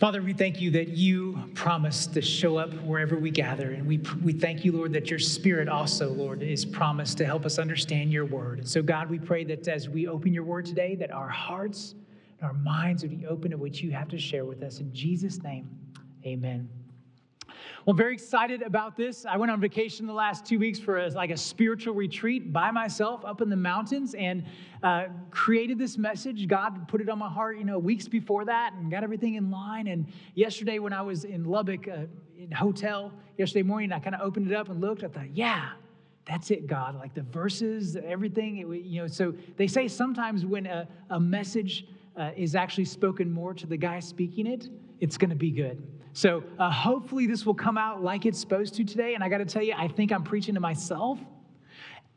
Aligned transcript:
Father, 0.00 0.22
we 0.22 0.32
thank 0.32 0.62
you 0.62 0.70
that 0.70 0.88
you 0.88 1.50
promise 1.54 2.06
to 2.06 2.22
show 2.22 2.56
up 2.56 2.72
wherever 2.84 3.18
we 3.18 3.30
gather. 3.30 3.72
And 3.72 3.86
we, 3.86 3.98
we 4.24 4.32
thank 4.32 4.64
you, 4.64 4.72
Lord, 4.72 4.94
that 4.94 5.10
your 5.10 5.18
spirit 5.18 5.68
also, 5.68 6.08
Lord, 6.08 6.42
is 6.42 6.64
promised 6.64 7.18
to 7.18 7.26
help 7.26 7.44
us 7.44 7.58
understand 7.58 8.10
your 8.10 8.24
word. 8.24 8.60
And 8.60 8.66
so, 8.66 8.80
God, 8.80 9.10
we 9.10 9.18
pray 9.18 9.44
that 9.44 9.68
as 9.68 9.90
we 9.90 10.08
open 10.08 10.32
your 10.32 10.44
word 10.44 10.64
today, 10.64 10.94
that 10.94 11.10
our 11.10 11.28
hearts 11.28 11.94
and 12.40 12.48
our 12.48 12.54
minds 12.54 13.02
would 13.02 13.20
be 13.20 13.26
open 13.26 13.50
to 13.50 13.58
what 13.58 13.82
you 13.82 13.90
have 13.90 14.08
to 14.08 14.18
share 14.18 14.46
with 14.46 14.62
us. 14.62 14.80
In 14.80 14.90
Jesus' 14.94 15.42
name, 15.42 15.68
amen. 16.24 16.70
Well, 17.86 17.94
very 17.94 18.12
excited 18.12 18.62
about 18.62 18.96
this. 18.96 19.26
I 19.26 19.36
went 19.36 19.50
on 19.50 19.60
vacation 19.60 20.06
the 20.06 20.12
last 20.12 20.44
two 20.44 20.58
weeks 20.58 20.78
for 20.78 20.98
a, 20.98 21.08
like 21.08 21.30
a 21.30 21.36
spiritual 21.36 21.94
retreat 21.94 22.52
by 22.52 22.70
myself 22.70 23.24
up 23.24 23.40
in 23.40 23.48
the 23.48 23.56
mountains 23.56 24.14
and 24.14 24.44
uh, 24.82 25.06
created 25.30 25.78
this 25.78 25.98
message. 25.98 26.46
God 26.48 26.88
put 26.88 27.00
it 27.00 27.08
on 27.08 27.18
my 27.18 27.28
heart, 27.28 27.58
you 27.58 27.64
know, 27.64 27.78
weeks 27.78 28.08
before 28.08 28.44
that 28.44 28.72
and 28.74 28.90
got 28.90 29.02
everything 29.02 29.34
in 29.34 29.50
line. 29.50 29.86
And 29.86 30.06
yesterday, 30.34 30.78
when 30.78 30.92
I 30.92 31.02
was 31.02 31.24
in 31.24 31.44
Lubbock, 31.44 31.88
uh, 31.88 32.06
in 32.38 32.50
hotel, 32.50 33.12
yesterday 33.36 33.62
morning, 33.62 33.92
I 33.92 33.98
kind 33.98 34.14
of 34.14 34.22
opened 34.22 34.50
it 34.50 34.54
up 34.54 34.68
and 34.68 34.80
looked. 34.80 35.04
I 35.04 35.08
thought, 35.08 35.34
yeah, 35.34 35.70
that's 36.24 36.50
it, 36.50 36.66
God. 36.66 36.96
Like 36.96 37.14
the 37.14 37.22
verses, 37.22 37.96
everything, 37.96 38.58
it, 38.58 38.66
you 38.82 39.02
know. 39.02 39.06
So 39.06 39.34
they 39.56 39.66
say 39.66 39.88
sometimes 39.88 40.46
when 40.46 40.66
a, 40.66 40.88
a 41.10 41.20
message 41.20 41.86
uh, 42.16 42.30
is 42.36 42.54
actually 42.54 42.84
spoken 42.84 43.30
more 43.30 43.54
to 43.54 43.66
the 43.66 43.76
guy 43.76 44.00
speaking 44.00 44.46
it, 44.46 44.68
it's 45.00 45.16
going 45.16 45.30
to 45.30 45.36
be 45.36 45.50
good. 45.50 45.82
So 46.12 46.42
uh, 46.58 46.70
hopefully 46.70 47.26
this 47.26 47.46
will 47.46 47.54
come 47.54 47.78
out 47.78 48.02
like 48.02 48.26
it's 48.26 48.38
supposed 48.38 48.74
to 48.74 48.84
today. 48.84 49.14
And 49.14 49.22
I 49.22 49.28
got 49.28 49.38
to 49.38 49.44
tell 49.44 49.62
you, 49.62 49.74
I 49.76 49.88
think 49.88 50.12
I'm 50.12 50.24
preaching 50.24 50.54
to 50.54 50.60
myself 50.60 51.18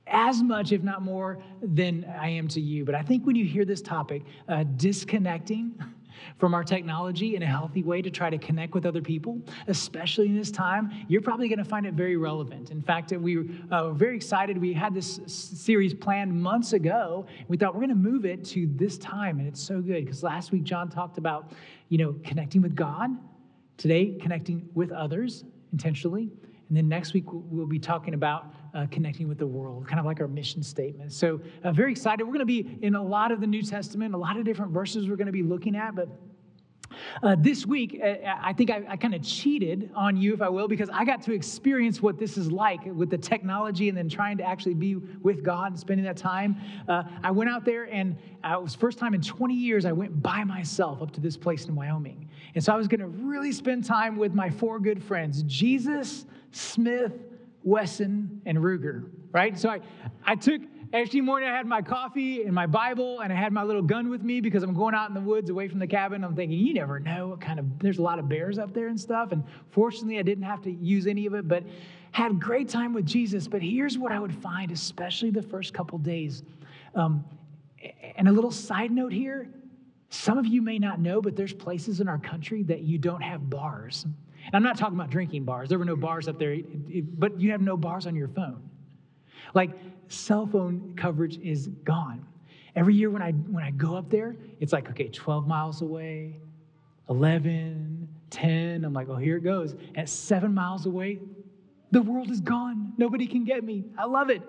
as 0.08 0.42
much, 0.42 0.72
if 0.72 0.84
not 0.84 1.02
more, 1.02 1.40
than 1.62 2.06
I 2.20 2.30
am 2.30 2.48
to 2.50 2.62
you. 2.62 2.86
But 2.86 2.96
I 2.96 3.02
think 3.02 3.26
when 3.26 3.36
you 3.36 3.46
hear 3.46 3.66
this 3.66 3.82
topic, 3.82 4.24
uh, 4.50 4.64
disconnecting 4.76 5.74
from 6.38 6.54
our 6.54 6.64
technology 6.64 7.36
in 7.36 7.44
a 7.44 7.46
healthy 7.46 7.84
way 7.84 8.02
to 8.02 8.10
try 8.10 8.30
to 8.30 8.38
connect 8.38 8.74
with 8.74 8.86
other 8.86 9.02
people, 9.02 9.42
especially 9.68 10.28
in 10.28 10.38
this 10.38 10.52
time, 10.52 10.92
you're 11.08 11.22
probably 11.22 11.48
going 11.48 11.60
to 11.60 11.66
find 11.66 11.86
it 11.86 11.94
very 11.94 12.18
relevant. 12.18 12.72
In 12.72 12.82
fact, 12.82 13.12
we 13.12 13.38
were 13.38 13.46
uh, 13.72 13.92
very 13.92 14.16
excited. 14.16 14.58
We 14.58 14.74
had 14.74 14.94
this 14.94 15.20
series 15.26 15.94
planned 15.94 16.34
months 16.34 16.74
ago. 16.74 17.26
We 17.48 17.58
thought 17.58 17.74
we're 17.74 17.82
going 17.82 17.90
to 17.90 17.96
move 17.96 18.26
it 18.26 18.44
to 18.46 18.68
this 18.76 18.98
time, 18.98 19.40
and 19.40 19.48
it's 19.48 19.62
so 19.62 19.82
good 19.82 20.06
because 20.06 20.24
last 20.24 20.52
week 20.52 20.64
John 20.64 20.90
talked 20.90 21.18
about, 21.18 21.52
you 21.90 21.98
know, 21.98 22.16
connecting 22.24 22.62
with 22.62 22.76
God 22.76 23.10
Today, 23.78 24.18
connecting 24.22 24.70
with 24.74 24.92
others 24.92 25.44
intentionally. 25.72 26.30
And 26.70 26.78
then 26.78 26.88
next 26.88 27.14
week, 27.14 27.26
we'll 27.28 27.68
be 27.68 27.80
talking 27.80 28.14
about 28.14 28.54
uh, 28.74 28.88
connecting 28.90 29.28
with 29.28 29.38
the 29.38 29.48
world, 29.48 29.88
kind 29.88 30.00
of 30.00 30.06
like 30.06 30.20
our 30.20 30.28
mission 30.28 30.64
statement. 30.64 31.12
So, 31.12 31.42
uh, 31.64 31.72
very 31.72 31.92
excited. 31.92 32.24
We're 32.24 32.34
going 32.34 32.40
to 32.40 32.46
be 32.46 32.80
in 32.82 32.96
a 32.96 33.04
lot 33.04 33.32
of 33.32 33.42
the 33.42 33.48
New 33.48 33.62
Testament, 33.62 34.16
a 34.16 34.18
lot 34.18 34.38
of 34.38 34.46
different 34.46 34.72
verses 34.72 35.08
we're 35.08 35.16
going 35.16 35.28
to 35.28 35.34
be 35.34 35.44
looking 35.44 35.76
at, 35.76 35.96
but 35.96 36.08
uh, 37.22 37.36
this 37.40 37.66
week, 37.66 38.00
uh, 38.04 38.16
I 38.42 38.54
think 38.54 38.72
I, 38.72 38.84
I 38.88 38.98
kind 38.98 39.14
of 39.14 39.24
cheated 39.24 39.90
on 39.96 40.18
you, 40.18 40.34
if 40.34 40.42
I 40.42 40.50
will, 40.50 40.68
because 40.68 40.90
I 40.90 41.06
got 41.06 41.22
to 41.24 41.34
experience 41.34 42.02
what 42.02 42.18
this 42.18 42.38
is 42.38 42.52
like 42.52 42.86
with 42.86 43.10
the 43.10 43.18
technology 43.18 43.90
and 43.90 43.98
then 43.98 44.10
trying 44.10 44.38
to 44.38 44.44
actually 44.44 44.74
be 44.74 44.96
with 44.96 45.44
God 45.44 45.72
and 45.72 45.80
spending 45.80 46.06
that 46.06 46.18
time. 46.18 46.56
Uh, 46.88 47.04
I 47.24 47.32
went 47.32 47.50
out 47.50 47.66
there 47.66 47.84
and 47.86 48.18
uh, 48.44 48.58
it 48.58 48.64
was 48.64 48.76
first 48.76 49.00
time 49.00 49.14
in 49.14 49.22
20 49.22 49.54
years 49.54 49.86
I 49.86 49.92
went 49.92 50.22
by 50.22 50.44
myself 50.44 51.02
up 51.02 51.12
to 51.12 51.22
this 51.22 51.38
place 51.38 51.66
in 51.66 51.76
Wyoming. 51.76 52.30
And 52.56 52.64
so 52.64 52.74
I 52.74 52.78
was 52.78 52.88
going 52.88 53.02
to 53.02 53.08
really 53.08 53.52
spend 53.52 53.86
time 53.86 54.18
with 54.18 54.34
my 54.34 54.50
four 54.50 54.80
good 54.80 55.04
friends, 55.04 55.44
Jesus, 55.44 56.26
Smith, 56.52 57.14
Wesson, 57.64 58.42
and 58.46 58.58
Ruger, 58.58 59.10
right? 59.32 59.58
So 59.58 59.70
I, 59.70 59.80
I 60.26 60.36
took 60.36 60.62
Every 60.94 61.22
morning 61.22 61.50
I 61.50 61.58
had 61.58 61.66
my 61.66 61.82
coffee 61.82 62.44
and 62.44 62.54
my 62.54 62.68
Bible, 62.68 63.22
and 63.22 63.34
I 63.34 63.36
had 63.36 63.52
my 63.52 63.64
little 63.64 63.82
gun 63.82 64.12
with 64.12 64.22
me 64.22 64.42
because 64.42 64.62
I'm 64.62 64.76
going 64.76 64.94
out 64.94 65.10
in 65.10 65.16
the 65.16 65.22
woods 65.22 65.50
away 65.50 65.68
from 65.68 65.80
the 65.80 65.88
cabin. 65.88 66.24
I'm 66.24 66.36
thinking, 66.36 66.60
you 66.60 66.72
never 66.72 67.00
know 67.00 67.30
what 67.30 67.42
kind 67.42 67.58
of, 67.58 67.80
there's 67.80 67.98
a 67.98 68.04
lot 68.04 68.20
of 68.20 68.30
bears 68.30 68.60
up 68.60 68.76
there 68.76 68.90
and 68.90 69.00
stuff. 69.00 69.32
And 69.32 69.44
fortunately, 69.72 70.20
I 70.20 70.22
didn't 70.22 70.44
have 70.44 70.62
to 70.62 70.72
use 70.72 71.08
any 71.08 71.26
of 71.26 71.34
it, 71.34 71.48
but 71.48 71.64
had 72.12 72.40
great 72.40 72.70
time 72.70 72.94
with 72.94 73.08
Jesus. 73.08 73.48
But 73.48 73.64
here's 73.64 73.98
what 73.98 74.12
I 74.12 74.20
would 74.20 74.36
find, 74.36 74.72
especially 74.72 75.32
the 75.32 75.42
first 75.42 75.74
couple 75.74 75.98
days. 75.98 76.44
Um, 76.94 77.26
and 78.16 78.28
a 78.28 78.32
little 78.32 78.52
side 78.52 78.92
note 78.92 79.12
here 79.12 79.50
some 80.10 80.38
of 80.38 80.46
you 80.46 80.62
may 80.62 80.78
not 80.78 81.00
know, 81.00 81.24
but 81.24 81.36
there's 81.36 81.54
places 81.54 82.00
in 82.02 82.08
our 82.08 82.20
country 82.20 82.62
that 82.62 82.82
you 82.82 83.00
don't 83.00 83.22
have 83.22 83.50
bars. 83.50 84.04
And 84.04 84.54
I'm 84.54 84.62
not 84.62 84.78
talking 84.78 84.94
about 84.94 85.10
drinking 85.10 85.44
bars, 85.44 85.70
there 85.70 85.80
were 85.80 85.86
no 85.86 85.96
bars 85.96 86.28
up 86.28 86.38
there, 86.38 86.56
but 87.18 87.42
you 87.42 87.50
have 87.50 87.62
no 87.62 87.76
bars 87.76 88.06
on 88.06 88.14
your 88.14 88.28
phone. 88.28 88.70
Like 89.54 89.72
cell 90.08 90.46
phone 90.46 90.94
coverage 90.96 91.38
is 91.40 91.68
gone. 91.84 92.26
Every 92.76 92.96
year 92.96 93.10
when 93.10 93.22
I 93.22 93.32
when 93.32 93.64
I 93.64 93.72
go 93.72 93.96
up 93.96 94.10
there, 94.10 94.36
it's 94.60 94.74
like, 94.74 94.90
okay, 94.90 95.08
12 95.08 95.48
miles 95.48 95.82
away, 95.82 96.40
11, 97.10 98.08
10. 98.30 98.84
I'm 98.84 98.94
like, 98.94 99.10
oh, 99.10 99.16
here 99.16 99.38
it 99.38 99.44
goes. 99.44 99.76
At 99.96 100.10
seven 100.10 100.54
miles 100.54 100.86
away, 100.86 101.20
the 101.92 102.02
world 102.02 102.32
is 102.32 102.42
gone. 102.42 102.94
Nobody 102.98 103.28
can 103.28 103.44
get 103.44 103.64
me. 103.64 103.86
I 103.98 104.06
love 104.06 104.30
it. 104.30 104.42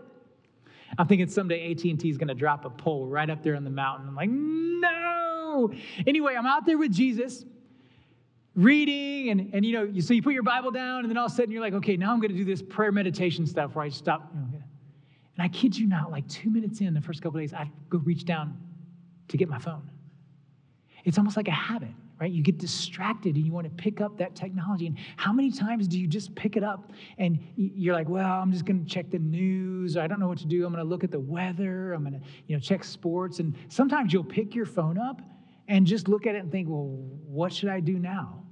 I'm 0.97 1.07
thinking 1.07 1.29
someday 1.29 1.73
AT&T 1.73 2.09
is 2.09 2.17
going 2.17 2.29
to 2.29 2.35
drop 2.35 2.65
a 2.65 2.71
pole 2.71 3.07
right 3.07 3.29
up 3.29 3.43
there 3.43 3.57
on 3.57 3.65
the 3.65 3.71
mountain. 3.71 4.09
I'm 4.09 4.15
like, 4.15 4.31
no. 4.31 5.73
Anyway, 6.07 6.35
I'm 6.37 6.47
out 6.47 6.65
there 6.65 6.79
with 6.79 6.93
Jesus 6.93 7.45
reading 8.57 9.31
and, 9.31 9.53
and 9.53 9.65
you 9.65 9.73
know 9.73 10.01
so 10.01 10.15
you 10.15 10.23
put 10.23 10.33
your 10.33 10.45
bible 10.45 10.71
down 10.71 11.01
and 11.01 11.11
then 11.11 11.17
all 11.17 11.27
of 11.27 11.33
a 11.33 11.35
sudden 11.35 11.51
you're 11.51 11.61
like 11.61 11.73
okay 11.73 11.97
now 11.97 12.13
i'm 12.13 12.21
going 12.21 12.31
to 12.31 12.37
do 12.37 12.45
this 12.45 12.63
prayer 12.63 12.93
meditation 12.93 13.45
stuff 13.45 13.75
where 13.75 13.85
i 13.85 13.89
stop 13.89 14.33
you 14.33 14.41
know, 14.41 14.54
and 15.37 15.45
I 15.45 15.49
kid 15.49 15.77
you 15.77 15.87
not, 15.87 16.11
like 16.11 16.27
two 16.29 16.51
minutes 16.51 16.81
in 16.81 16.95
the 16.95 17.01
first 17.01 17.23
couple 17.23 17.41
days, 17.41 17.53
I'd 17.53 17.71
go 17.89 17.99
reach 17.99 18.25
down 18.25 18.57
to 19.29 19.37
get 19.37 19.49
my 19.49 19.59
phone. 19.59 19.91
It's 21.05 21.19
almost 21.19 21.37
like 21.37 21.49
a 21.49 21.53
habit, 21.53 21.91
right? 22.21 22.31
You 22.31 22.43
get 22.43 22.59
distracted 22.59 23.37
and 23.37 23.45
you 23.45 23.53
want 23.53 23.67
to 23.67 23.83
pick 23.83 24.01
up 24.01 24.17
that 24.19 24.35
technology. 24.35 24.87
And 24.87 24.97
how 25.17 25.33
many 25.33 25.51
times 25.51 25.89
do 25.89 25.99
you 25.99 26.07
just 26.07 26.35
pick 26.35 26.57
it 26.57 26.63
up 26.63 26.93
and 27.19 27.39
you're 27.57 27.95
like, 27.95 28.09
well, 28.09 28.41
I'm 28.41 28.53
just 28.53 28.65
going 28.65 28.83
to 28.83 28.89
check 28.89 29.11
the 29.11 29.19
news. 29.19 29.97
Or 29.97 30.03
I 30.03 30.07
don't 30.07 30.21
know 30.21 30.29
what 30.29 30.39
to 30.39 30.47
do. 30.47 30.65
I'm 30.65 30.73
going 30.73 30.85
to 30.85 30.89
look 30.89 31.05
at 31.05 31.11
the 31.11 31.21
weather. 31.21 31.93
I'm 31.93 32.03
going 32.03 32.21
to, 32.21 32.27
you 32.47 32.57
know, 32.57 32.61
check 32.61 32.85
sports. 32.85 33.41
And 33.41 33.55
sometimes 33.69 34.13
you'll 34.13 34.25
pick 34.25 34.55
your 34.55 34.67
phone 34.67 34.99
up 34.99 35.21
and 35.69 35.87
just 35.87 36.09
look 36.09 36.27
at 36.27 36.35
it 36.35 36.39
and 36.39 36.53
think, 36.53 36.69
well, 36.69 36.87
what 37.27 37.53
should 37.53 37.69
I 37.69 37.81
do 37.81 37.99
now? 37.99 38.45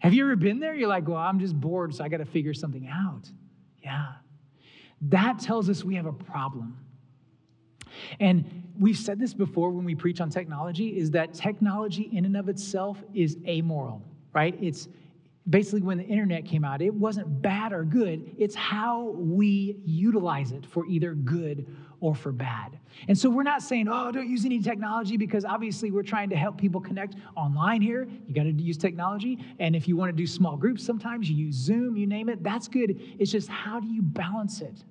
Have 0.00 0.14
you 0.14 0.24
ever 0.24 0.36
been 0.36 0.60
there? 0.60 0.74
You're 0.74 0.88
like, 0.88 1.08
well, 1.08 1.18
I'm 1.18 1.38
just 1.38 1.58
bored, 1.58 1.94
so 1.94 2.04
I 2.04 2.08
got 2.08 2.18
to 2.18 2.24
figure 2.24 2.54
something 2.54 2.88
out. 2.88 3.28
Yeah. 3.82 4.12
That 5.02 5.38
tells 5.38 5.68
us 5.68 5.84
we 5.84 5.94
have 5.94 6.06
a 6.06 6.12
problem. 6.12 6.76
And 8.18 8.62
we've 8.78 8.96
said 8.96 9.18
this 9.18 9.34
before 9.34 9.70
when 9.70 9.84
we 9.84 9.94
preach 9.94 10.20
on 10.20 10.30
technology 10.30 10.96
is 10.96 11.10
that 11.12 11.34
technology 11.34 12.08
in 12.12 12.24
and 12.24 12.36
of 12.36 12.48
itself 12.48 13.02
is 13.14 13.36
amoral, 13.46 14.02
right? 14.32 14.56
It's 14.60 14.88
basically 15.48 15.82
when 15.82 15.98
the 15.98 16.04
internet 16.04 16.44
came 16.44 16.64
out, 16.64 16.82
it 16.82 16.94
wasn't 16.94 17.42
bad 17.42 17.72
or 17.72 17.84
good, 17.84 18.34
it's 18.38 18.54
how 18.54 19.10
we 19.16 19.76
utilize 19.84 20.52
it 20.52 20.64
for 20.66 20.86
either 20.86 21.14
good 21.14 21.66
or 22.00 22.14
for 22.14 22.32
bad. 22.32 22.78
And 23.08 23.18
so 23.18 23.28
we're 23.28 23.42
not 23.42 23.62
saying, 23.62 23.88
oh, 23.90 24.10
don't 24.10 24.28
use 24.28 24.44
any 24.44 24.60
technology 24.60 25.16
because 25.16 25.44
obviously 25.44 25.90
we're 25.90 26.02
trying 26.02 26.30
to 26.30 26.36
help 26.36 26.56
people 26.56 26.80
connect 26.80 27.16
online 27.36 27.82
here. 27.82 28.08
You 28.26 28.34
got 28.34 28.44
to 28.44 28.52
use 28.52 28.78
technology. 28.78 29.38
And 29.58 29.76
if 29.76 29.86
you 29.86 29.96
want 29.96 30.10
to 30.10 30.16
do 30.16 30.26
small 30.26 30.56
groups, 30.56 30.84
sometimes 30.84 31.28
you 31.28 31.36
use 31.36 31.56
Zoom, 31.56 31.96
you 31.96 32.06
name 32.06 32.28
it, 32.28 32.42
that's 32.42 32.68
good. 32.68 33.00
It's 33.18 33.30
just 33.30 33.48
how 33.48 33.80
do 33.80 33.88
you 33.88 34.02
balance 34.02 34.60
it? 34.60 34.82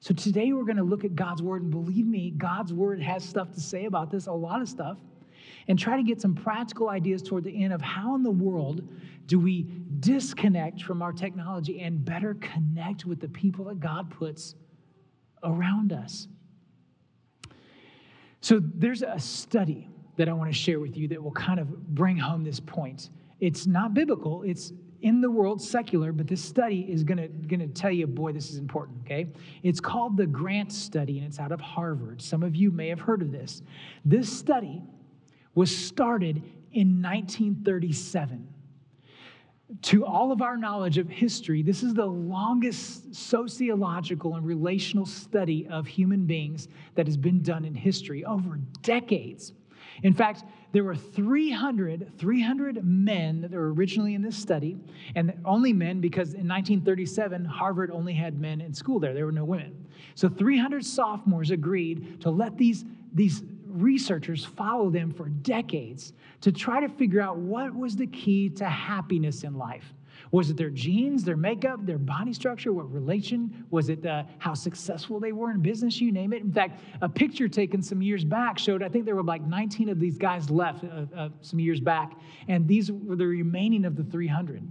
So 0.00 0.14
today 0.14 0.52
we're 0.54 0.64
going 0.64 0.78
to 0.78 0.82
look 0.82 1.04
at 1.04 1.14
God's 1.14 1.42
word, 1.42 1.62
and 1.62 1.70
believe 1.70 2.06
me, 2.06 2.30
God's 2.30 2.72
word 2.72 3.02
has 3.02 3.22
stuff 3.22 3.52
to 3.52 3.60
say 3.60 3.84
about 3.84 4.10
this, 4.10 4.26
a 4.26 4.32
lot 4.32 4.62
of 4.62 4.68
stuff, 4.68 4.98
and 5.68 5.78
try 5.78 5.96
to 5.96 6.02
get 6.02 6.20
some 6.20 6.34
practical 6.34 6.88
ideas 6.88 7.22
toward 7.22 7.44
the 7.44 7.62
end 7.62 7.74
of 7.74 7.82
how 7.82 8.14
in 8.14 8.22
the 8.22 8.30
world 8.30 8.88
do 9.26 9.38
we 9.38 9.66
disconnect 10.00 10.82
from 10.82 11.02
our 11.02 11.12
technology 11.12 11.82
and 11.82 12.02
better 12.02 12.34
connect 12.34 13.04
with 13.04 13.20
the 13.20 13.28
people 13.28 13.66
that 13.66 13.78
God 13.78 14.10
puts 14.10 14.54
around 15.42 15.92
us. 15.92 16.28
So 18.40 18.58
there's 18.58 19.02
a 19.02 19.18
study 19.18 19.88
that 20.16 20.30
I 20.30 20.32
want 20.32 20.50
to 20.50 20.58
share 20.58 20.80
with 20.80 20.96
you 20.96 21.08
that 21.08 21.22
will 21.22 21.30
kind 21.32 21.60
of 21.60 21.88
bring 21.88 22.16
home 22.16 22.42
this 22.42 22.58
point. 22.58 23.10
It's 23.38 23.66
not 23.66 23.92
biblical, 23.92 24.42
it's 24.44 24.72
in 25.02 25.20
the 25.20 25.30
world 25.30 25.60
secular, 25.60 26.12
but 26.12 26.26
this 26.26 26.42
study 26.42 26.86
is 26.90 27.04
gonna, 27.04 27.28
gonna 27.28 27.68
tell 27.68 27.90
you, 27.90 28.06
boy, 28.06 28.32
this 28.32 28.50
is 28.50 28.58
important, 28.58 28.98
okay? 29.04 29.26
It's 29.62 29.80
called 29.80 30.16
the 30.16 30.26
Grant 30.26 30.72
Study, 30.72 31.18
and 31.18 31.26
it's 31.26 31.38
out 31.38 31.52
of 31.52 31.60
Harvard. 31.60 32.20
Some 32.20 32.42
of 32.42 32.54
you 32.54 32.70
may 32.70 32.88
have 32.88 33.00
heard 33.00 33.22
of 33.22 33.32
this. 33.32 33.62
This 34.04 34.30
study 34.30 34.82
was 35.54 35.74
started 35.74 36.36
in 36.72 37.02
1937. 37.02 38.46
To 39.82 40.04
all 40.04 40.32
of 40.32 40.42
our 40.42 40.56
knowledge 40.56 40.98
of 40.98 41.08
history, 41.08 41.62
this 41.62 41.84
is 41.84 41.94
the 41.94 42.06
longest 42.06 43.14
sociological 43.14 44.34
and 44.34 44.44
relational 44.44 45.06
study 45.06 45.68
of 45.68 45.86
human 45.86 46.26
beings 46.26 46.66
that 46.96 47.06
has 47.06 47.16
been 47.16 47.40
done 47.40 47.64
in 47.64 47.74
history 47.74 48.24
over 48.24 48.58
decades. 48.82 49.52
In 50.02 50.14
fact, 50.14 50.44
there 50.72 50.84
were 50.84 50.94
300, 50.94 52.12
300 52.18 52.84
men 52.84 53.40
that 53.42 53.52
were 53.52 53.72
originally 53.72 54.14
in 54.14 54.22
this 54.22 54.36
study, 54.36 54.78
and 55.14 55.32
only 55.44 55.72
men 55.72 56.00
because 56.00 56.28
in 56.34 56.46
1937, 56.46 57.44
Harvard 57.44 57.90
only 57.90 58.14
had 58.14 58.38
men 58.40 58.60
in 58.60 58.72
school 58.72 59.00
there. 59.00 59.14
There 59.14 59.26
were 59.26 59.32
no 59.32 59.44
women. 59.44 59.86
So 60.14 60.28
300 60.28 60.84
sophomores 60.84 61.50
agreed 61.50 62.20
to 62.20 62.30
let 62.30 62.56
these, 62.56 62.84
these 63.12 63.42
researchers 63.66 64.44
follow 64.44 64.90
them 64.90 65.12
for 65.12 65.28
decades 65.28 66.12
to 66.40 66.52
try 66.52 66.80
to 66.80 66.88
figure 66.88 67.20
out 67.20 67.36
what 67.36 67.74
was 67.74 67.96
the 67.96 68.06
key 68.06 68.48
to 68.50 68.64
happiness 68.66 69.44
in 69.44 69.54
life. 69.54 69.94
Was 70.32 70.48
it 70.48 70.56
their 70.56 70.70
genes, 70.70 71.24
their 71.24 71.36
makeup, 71.36 71.84
their 71.84 71.98
body 71.98 72.32
structure? 72.32 72.72
What 72.72 72.92
relation? 72.92 73.66
Was 73.70 73.88
it 73.88 74.06
uh, 74.06 74.24
how 74.38 74.54
successful 74.54 75.18
they 75.18 75.32
were 75.32 75.50
in 75.50 75.60
business? 75.60 76.00
You 76.00 76.12
name 76.12 76.32
it. 76.32 76.42
In 76.42 76.52
fact, 76.52 76.80
a 77.02 77.08
picture 77.08 77.48
taken 77.48 77.82
some 77.82 78.00
years 78.00 78.24
back 78.24 78.58
showed, 78.58 78.82
I 78.82 78.88
think 78.88 79.04
there 79.04 79.16
were 79.16 79.24
like 79.24 79.42
19 79.42 79.88
of 79.88 79.98
these 79.98 80.18
guys 80.18 80.48
left 80.48 80.84
uh, 80.84 81.06
uh, 81.16 81.28
some 81.40 81.58
years 81.58 81.80
back, 81.80 82.12
and 82.48 82.68
these 82.68 82.92
were 82.92 83.16
the 83.16 83.26
remaining 83.26 83.84
of 83.84 83.96
the 83.96 84.04
300. 84.04 84.62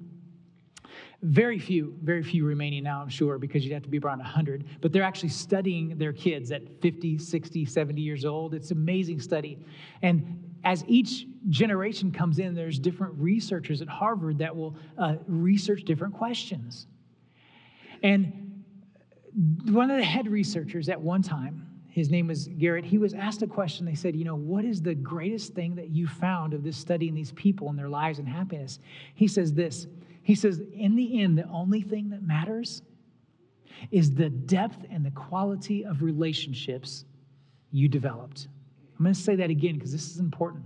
Very 1.22 1.60
few, 1.60 1.96
very 2.02 2.24
few 2.24 2.46
remaining 2.46 2.84
now, 2.84 3.02
I'm 3.02 3.10
sure, 3.10 3.38
because 3.38 3.66
you'd 3.66 3.74
have 3.74 3.84
to 3.84 3.90
be 3.90 4.00
around 4.00 4.20
100. 4.20 4.66
But 4.80 4.94
they're 4.94 5.04
actually 5.04 5.30
studying 5.30 5.98
their 5.98 6.14
kids 6.14 6.54
at 6.54 6.62
50, 6.82 7.18
60, 7.18 7.66
70 7.66 8.02
years 8.02 8.24
old. 8.24 8.54
It's 8.54 8.72
amazing 8.72 9.20
study. 9.20 9.60
And 10.02 10.49
as 10.64 10.84
each 10.88 11.28
generation 11.50 12.12
comes 12.12 12.40
in, 12.40 12.54
there's 12.54 12.80
different 12.80 13.14
researchers 13.18 13.82
at 13.82 13.88
Harvard 13.88 14.38
that 14.40 14.56
will 14.56 14.76
uh, 14.98 15.16
research 15.28 15.84
different 15.84 16.14
questions. 16.14 16.88
And 18.04 18.64
one 19.66 19.90
of 19.90 19.98
the 19.98 20.04
head 20.04 20.28
researchers 20.28 20.90
at 20.90 21.00
one 21.00 21.22
time, 21.22 21.66
his 21.90 22.10
name 22.10 22.28
was 22.28 22.48
Garrett, 22.48 22.86
he 22.86 22.98
was 22.98 23.14
asked 23.14 23.42
a 23.42 23.48
question. 23.48 23.86
They 23.86 23.96
said, 23.96 24.16
You 24.16 24.26
know, 24.26 24.36
what 24.36 24.66
is 24.66 24.82
the 24.82 24.96
greatest 24.96 25.54
thing 25.54 25.76
that 25.76 25.90
you 25.90 26.08
found 26.08 26.54
of 26.54 26.64
this 26.64 26.78
study 26.78 27.08
studying 27.08 27.16
these 27.16 27.32
people 27.34 27.70
and 27.70 27.78
their 27.78 27.90
lives 27.90 28.20
and 28.20 28.28
happiness? 28.28 28.80
He 29.16 29.28
says 29.28 29.54
this 29.54 29.88
he 30.30 30.36
says, 30.36 30.62
in 30.76 30.96
the 30.96 31.24
end, 31.24 31.40
the 31.40 31.48
only 31.50 31.82
thing 31.82 32.12
that 32.12 32.22
matters 32.22 32.84
is 33.90 34.14
the 34.14 34.30
depth 34.30 34.86
and 34.92 35.04
the 35.04 35.10
quality 35.10 35.84
of 35.84 36.04
relationships 36.04 37.04
you 37.72 37.88
developed. 37.88 38.48
I'm 39.00 39.06
going 39.06 39.16
to 39.16 39.22
say 39.22 39.36
that 39.38 39.50
again 39.50 39.76
because 39.76 39.94
this 39.94 40.12
is 40.12 40.20
important. 40.20 40.66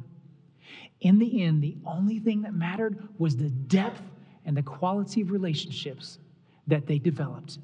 In 1.01 1.19
the 1.19 1.43
end, 1.43 1.61
the 1.61 1.77
only 1.85 2.19
thing 2.19 2.41
that 2.41 2.53
mattered 2.53 3.07
was 3.19 3.37
the 3.37 3.49
depth 3.49 4.01
and 4.45 4.57
the 4.57 4.63
quality 4.63 5.21
of 5.21 5.31
relationships 5.31 6.17
that 6.67 6.87
they 6.87 6.97
developed. 6.97 7.59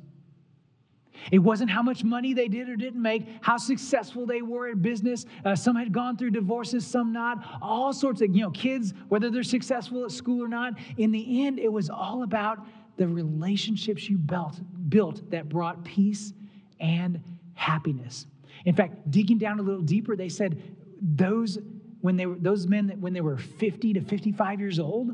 It 1.31 1.39
wasn't 1.39 1.69
how 1.69 1.81
much 1.81 2.03
money 2.03 2.33
they 2.33 2.47
did 2.47 2.69
or 2.69 2.75
didn't 2.75 3.01
make, 3.01 3.25
how 3.41 3.57
successful 3.57 4.25
they 4.25 4.41
were 4.41 4.69
at 4.69 4.81
business. 4.81 5.25
Uh, 5.43 5.55
some 5.55 5.75
had 5.75 5.91
gone 5.91 6.17
through 6.17 6.31
divorces, 6.31 6.85
some 6.85 7.11
not. 7.11 7.43
All 7.61 7.91
sorts 7.91 8.21
of, 8.21 8.33
you 8.33 8.43
know, 8.43 8.51
kids, 8.51 8.93
whether 9.09 9.29
they're 9.29 9.43
successful 9.43 10.05
at 10.05 10.11
school 10.11 10.43
or 10.43 10.47
not. 10.47 10.73
In 10.97 11.11
the 11.11 11.45
end, 11.45 11.59
it 11.59 11.71
was 11.71 11.89
all 11.89 12.23
about 12.23 12.65
the 12.97 13.07
relationships 13.07 14.09
you 14.09 14.17
built, 14.17 14.59
built 14.89 15.29
that 15.31 15.49
brought 15.49 15.83
peace 15.83 16.33
and 16.79 17.21
happiness. 17.53 18.25
In 18.65 18.75
fact, 18.75 19.09
digging 19.09 19.37
down 19.37 19.59
a 19.59 19.61
little 19.61 19.81
deeper, 19.81 20.15
they 20.15 20.29
said 20.29 20.61
those 21.01 21.57
when 22.01 22.15
they 22.15 22.25
were 22.25 22.35
those 22.35 22.67
men 22.67 22.87
that 22.87 22.97
when 22.97 23.13
they 23.13 23.21
were 23.21 23.37
50 23.37 23.93
to 23.93 24.01
55 24.01 24.59
years 24.59 24.79
old, 24.79 25.11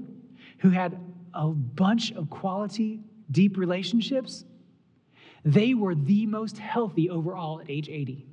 who 0.59 0.69
had 0.69 0.99
a 1.33 1.47
bunch 1.47 2.11
of 2.11 2.29
quality, 2.29 3.01
deep 3.31 3.57
relationships 3.57 4.45
they 5.45 5.75
were 5.75 5.93
the 5.93 6.25
most 6.25 6.57
healthy 6.57 7.09
overall 7.09 7.61
at 7.61 7.69
age 7.69 7.87
80. 7.87 8.25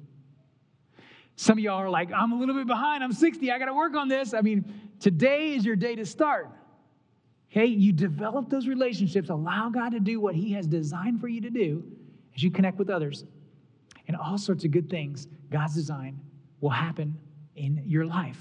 Some 1.37 1.59
of 1.59 1.65
y'all 1.65 1.77
are 1.77 1.91
like, 1.91 2.11
I'm 2.11 2.33
a 2.33 2.39
little 2.39 2.55
bit 2.55 2.67
behind. 2.67 3.05
I'm 3.05 3.13
60. 3.13 3.53
I 3.53 3.59
got 3.59 3.67
to 3.67 3.75
work 3.75 3.95
on 3.95 4.09
this. 4.09 4.33
I 4.33 4.41
mean, 4.41 4.65
today 4.99 5.53
is 5.55 5.65
your 5.65 5.77
day 5.77 5.95
to 5.95 6.07
start. 6.07 6.49
Okay, 7.51 7.67
you 7.67 7.93
develop 7.93 8.49
those 8.49 8.67
relationships, 8.67 9.29
allow 9.29 9.69
God 9.69 9.91
to 9.91 10.01
do 10.01 10.21
what 10.21 10.35
He 10.35 10.53
has 10.55 10.67
designed 10.67 11.21
for 11.21 11.29
you 11.29 11.43
to 11.43 11.51
do 11.51 11.85
as 12.35 12.43
you 12.43 12.51
connect 12.51 12.79
with 12.79 12.89
others. 12.89 13.25
And 14.09 14.17
all 14.17 14.39
sorts 14.39 14.65
of 14.65 14.71
good 14.71 14.91
things, 14.91 15.29
God's 15.51 15.75
design, 15.75 16.21
will 16.61 16.71
happen 16.71 17.17
in 17.57 17.83
your 17.87 18.07
life. 18.07 18.39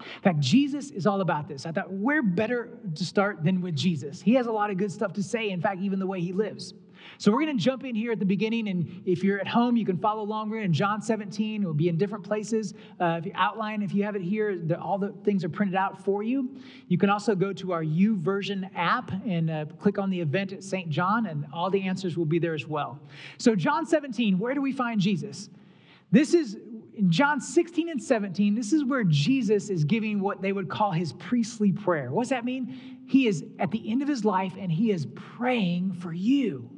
In 0.00 0.22
fact, 0.22 0.40
Jesus 0.40 0.90
is 0.90 1.06
all 1.06 1.20
about 1.20 1.48
this. 1.48 1.66
I 1.66 1.72
thought, 1.72 1.90
where 1.90 2.22
better 2.22 2.68
to 2.94 3.04
start 3.04 3.42
than 3.44 3.60
with 3.60 3.76
Jesus? 3.76 4.20
He 4.20 4.34
has 4.34 4.46
a 4.46 4.52
lot 4.52 4.70
of 4.70 4.76
good 4.76 4.92
stuff 4.92 5.12
to 5.14 5.22
say, 5.22 5.50
in 5.50 5.60
fact, 5.60 5.80
even 5.80 5.98
the 5.98 6.06
way 6.06 6.20
He 6.20 6.32
lives. 6.32 6.74
So 7.18 7.32
we're 7.32 7.44
going 7.44 7.56
to 7.56 7.62
jump 7.62 7.84
in 7.84 7.94
here 7.94 8.12
at 8.12 8.18
the 8.18 8.24
beginning, 8.24 8.68
and 8.68 9.02
if 9.06 9.22
you're 9.22 9.40
at 9.40 9.48
home, 9.48 9.76
you 9.76 9.84
can 9.84 9.98
follow 9.98 10.22
along. 10.22 10.50
We're 10.50 10.62
in 10.62 10.72
John 10.72 11.02
17. 11.02 11.62
It 11.62 11.66
will 11.66 11.74
be 11.74 11.88
in 11.88 11.96
different 11.96 12.24
places. 12.24 12.74
Uh, 13.00 13.16
if 13.18 13.26
you 13.26 13.32
outline, 13.34 13.82
if 13.82 13.94
you 13.94 14.04
have 14.04 14.16
it 14.16 14.22
here, 14.22 14.56
the, 14.56 14.80
all 14.80 14.98
the 14.98 15.12
things 15.24 15.44
are 15.44 15.48
printed 15.48 15.76
out 15.76 16.04
for 16.04 16.22
you. 16.22 16.50
You 16.88 16.98
can 16.98 17.10
also 17.10 17.34
go 17.34 17.52
to 17.52 17.72
our 17.72 17.84
YouVersion 17.84 18.70
app 18.74 19.12
and 19.26 19.50
uh, 19.50 19.64
click 19.78 19.98
on 19.98 20.10
the 20.10 20.20
event 20.20 20.52
at 20.52 20.62
St. 20.62 20.90
John, 20.90 21.26
and 21.26 21.46
all 21.52 21.70
the 21.70 21.82
answers 21.82 22.16
will 22.16 22.24
be 22.24 22.38
there 22.38 22.54
as 22.54 22.66
well. 22.66 23.00
So 23.38 23.54
John 23.54 23.86
17, 23.86 24.38
where 24.38 24.54
do 24.54 24.60
we 24.60 24.72
find 24.72 25.00
Jesus? 25.00 25.50
This 26.10 26.34
is 26.34 26.56
in 26.96 27.10
John 27.10 27.40
16 27.40 27.88
and 27.88 28.02
17, 28.02 28.54
this 28.54 28.72
is 28.72 28.84
where 28.84 29.04
Jesus 29.04 29.68
is 29.68 29.84
giving 29.84 30.20
what 30.20 30.40
they 30.40 30.52
would 30.52 30.68
call 30.68 30.92
his 30.92 31.12
priestly 31.14 31.72
prayer. 31.72 32.12
What 32.12 32.22
does 32.22 32.30
that 32.30 32.44
mean? 32.44 33.02
He 33.06 33.26
is 33.26 33.44
at 33.58 33.70
the 33.70 33.90
end 33.90 34.02
of 34.02 34.08
his 34.08 34.24
life 34.24 34.54
and 34.58 34.70
he 34.70 34.90
is 34.90 35.06
praying 35.14 35.94
for 35.94 36.12
you. 36.12 36.70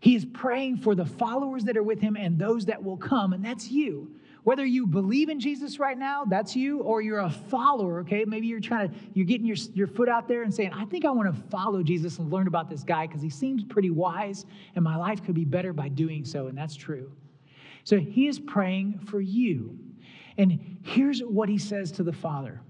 He 0.00 0.14
is 0.14 0.24
praying 0.24 0.78
for 0.78 0.94
the 0.94 1.04
followers 1.04 1.64
that 1.64 1.76
are 1.76 1.82
with 1.82 2.00
him 2.00 2.16
and 2.16 2.38
those 2.38 2.66
that 2.66 2.82
will 2.82 2.96
come, 2.96 3.32
and 3.32 3.44
that's 3.44 3.70
you. 3.70 4.12
Whether 4.44 4.64
you 4.64 4.86
believe 4.86 5.28
in 5.28 5.40
Jesus 5.40 5.78
right 5.78 5.98
now, 5.98 6.24
that's 6.24 6.56
you, 6.56 6.80
or 6.80 7.02
you're 7.02 7.18
a 7.18 7.30
follower, 7.30 8.00
okay? 8.00 8.24
Maybe 8.24 8.46
you're 8.46 8.60
trying 8.60 8.88
to, 8.88 8.94
you're 9.12 9.26
getting 9.26 9.46
your, 9.46 9.56
your 9.74 9.88
foot 9.88 10.08
out 10.08 10.28
there 10.28 10.42
and 10.42 10.54
saying, 10.54 10.72
I 10.72 10.84
think 10.86 11.04
I 11.04 11.10
want 11.10 11.34
to 11.34 11.42
follow 11.50 11.82
Jesus 11.82 12.18
and 12.18 12.30
learn 12.30 12.46
about 12.46 12.70
this 12.70 12.82
guy 12.82 13.06
because 13.06 13.20
he 13.20 13.28
seems 13.28 13.64
pretty 13.64 13.90
wise 13.90 14.46
and 14.74 14.84
my 14.84 14.96
life 14.96 15.22
could 15.24 15.34
be 15.34 15.44
better 15.44 15.72
by 15.72 15.88
doing 15.88 16.24
so, 16.24 16.46
and 16.46 16.56
that's 16.56 16.76
true. 16.76 17.12
So 17.84 17.98
he 17.98 18.28
is 18.28 18.38
praying 18.38 19.00
for 19.00 19.20
you. 19.20 19.78
And 20.38 20.78
here's 20.82 21.20
what 21.20 21.48
he 21.48 21.58
says 21.58 21.90
to 21.92 22.02
the 22.02 22.12
Father 22.12 22.62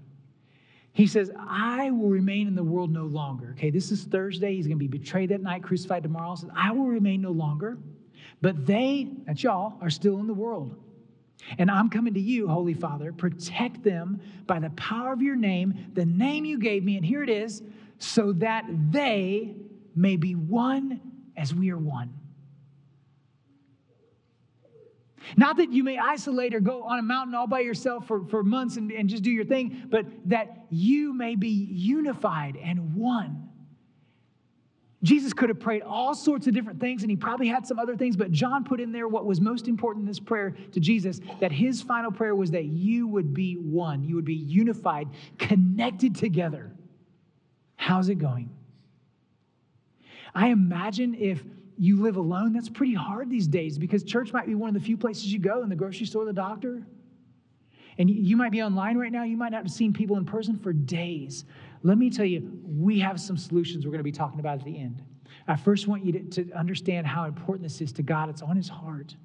he 0.93 1.07
says, 1.07 1.31
I 1.37 1.91
will 1.91 2.09
remain 2.09 2.47
in 2.47 2.55
the 2.55 2.63
world 2.63 2.91
no 2.91 3.05
longer. 3.05 3.53
Okay, 3.57 3.69
this 3.69 3.91
is 3.91 4.03
Thursday. 4.03 4.55
He's 4.55 4.67
going 4.67 4.79
to 4.79 4.87
be 4.87 4.87
betrayed 4.87 5.29
that 5.29 5.41
night, 5.41 5.63
crucified 5.63 6.03
tomorrow. 6.03 6.35
He 6.35 6.41
says, 6.41 6.49
I 6.55 6.71
will 6.71 6.87
remain 6.87 7.21
no 7.21 7.31
longer. 7.31 7.77
But 8.41 8.65
they, 8.65 9.09
that's 9.25 9.43
y'all, 9.43 9.73
are 9.81 9.89
still 9.89 10.19
in 10.19 10.27
the 10.27 10.33
world. 10.33 10.75
And 11.57 11.71
I'm 11.71 11.89
coming 11.89 12.13
to 12.13 12.19
you, 12.19 12.47
Holy 12.47 12.73
Father. 12.73 13.13
Protect 13.13 13.83
them 13.83 14.19
by 14.45 14.59
the 14.59 14.69
power 14.71 15.13
of 15.13 15.21
your 15.21 15.35
name, 15.35 15.91
the 15.93 16.05
name 16.05 16.45
you 16.45 16.59
gave 16.59 16.83
me. 16.83 16.97
And 16.97 17.05
here 17.05 17.23
it 17.23 17.29
is, 17.29 17.63
so 17.97 18.33
that 18.33 18.65
they 18.91 19.55
may 19.95 20.15
be 20.15 20.35
one 20.35 21.01
as 21.37 21.53
we 21.53 21.71
are 21.71 21.77
one. 21.77 22.13
Not 25.37 25.57
that 25.57 25.71
you 25.71 25.83
may 25.83 25.97
isolate 25.97 26.53
or 26.53 26.59
go 26.59 26.83
on 26.83 26.99
a 26.99 27.01
mountain 27.01 27.35
all 27.35 27.47
by 27.47 27.59
yourself 27.61 28.07
for, 28.07 28.25
for 28.25 28.43
months 28.43 28.77
and, 28.77 28.91
and 28.91 29.09
just 29.09 29.23
do 29.23 29.31
your 29.31 29.45
thing, 29.45 29.87
but 29.89 30.05
that 30.25 30.65
you 30.69 31.13
may 31.13 31.35
be 31.35 31.49
unified 31.49 32.57
and 32.57 32.95
one. 32.95 33.49
Jesus 35.01 35.31
could 35.31 35.47
have 35.47 35.59
prayed 35.59 35.81
all 35.81 36.13
sorts 36.13 36.47
of 36.47 36.53
different 36.53 36.81
things, 36.81 37.03
and 37.03 37.09
he 37.09 37.15
probably 37.15 37.47
had 37.47 37.65
some 37.65 37.79
other 37.79 37.95
things, 37.95 38.17
but 38.17 38.31
John 38.31 38.65
put 38.65 38.81
in 38.81 38.91
there 38.91 39.07
what 39.07 39.25
was 39.25 39.39
most 39.39 39.69
important 39.69 40.03
in 40.03 40.07
this 40.07 40.19
prayer 40.19 40.53
to 40.73 40.79
Jesus 40.79 41.21
that 41.39 41.53
his 41.53 41.81
final 41.81 42.11
prayer 42.11 42.35
was 42.35 42.51
that 42.51 42.65
you 42.65 43.07
would 43.07 43.33
be 43.33 43.53
one, 43.53 44.03
you 44.03 44.15
would 44.15 44.25
be 44.25 44.35
unified, 44.35 45.07
connected 45.37 46.15
together. 46.15 46.71
How's 47.77 48.09
it 48.09 48.15
going? 48.15 48.49
I 50.35 50.49
imagine 50.49 51.15
if 51.15 51.41
you 51.79 52.01
live 52.01 52.17
alone, 52.17 52.51
that's 52.51 52.67
pretty 52.67 52.93
hard 52.93 53.29
these 53.29 53.47
days 53.47 53.77
because 53.77 54.03
church 54.03 54.33
might 54.33 54.45
be 54.45 54.53
one 54.53 54.67
of 54.67 54.73
the 54.73 54.85
few 54.85 54.97
places 54.97 55.31
you 55.31 55.39
go 55.39 55.63
in 55.63 55.69
the 55.69 55.75
grocery 55.75 56.05
store, 56.05 56.25
the 56.25 56.33
doctor. 56.33 56.83
And 57.97 58.09
you 58.09 58.35
might 58.35 58.51
be 58.51 58.61
online 58.61 58.97
right 58.97 59.11
now. 59.11 59.23
You 59.23 59.37
might 59.37 59.53
not 59.53 59.63
have 59.63 59.71
seen 59.71 59.93
people 59.93 60.17
in 60.17 60.25
person 60.25 60.57
for 60.57 60.73
days. 60.73 61.45
Let 61.83 61.97
me 61.97 62.09
tell 62.09 62.25
you, 62.25 62.61
we 62.65 62.99
have 62.99 63.19
some 63.19 63.37
solutions 63.37 63.85
we're 63.85 63.91
going 63.91 63.99
to 63.99 64.03
be 64.03 64.11
talking 64.11 64.41
about 64.41 64.59
at 64.59 64.65
the 64.65 64.77
end. 64.77 65.01
I 65.47 65.55
first 65.55 65.87
want 65.87 66.05
you 66.05 66.11
to, 66.11 66.43
to 66.43 66.51
understand 66.51 67.07
how 67.07 67.25
important 67.25 67.63
this 67.63 67.79
is 67.79 67.93
to 67.93 68.03
God. 68.03 68.29
It's 68.29 68.41
on 68.41 68.57
his 68.57 68.67
heart. 68.67 69.15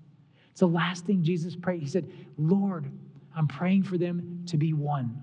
It's 0.53 0.61
the 0.61 0.69
last 0.69 1.05
thing 1.05 1.25
Jesus 1.25 1.57
prayed. 1.57 1.83
He 1.83 1.89
said, 1.89 2.09
Lord, 2.39 2.89
I'm 3.37 3.49
praying 3.49 3.83
for 3.83 3.99
them 3.99 4.45
to 4.47 4.57
be 4.57 4.73
one. 4.73 5.21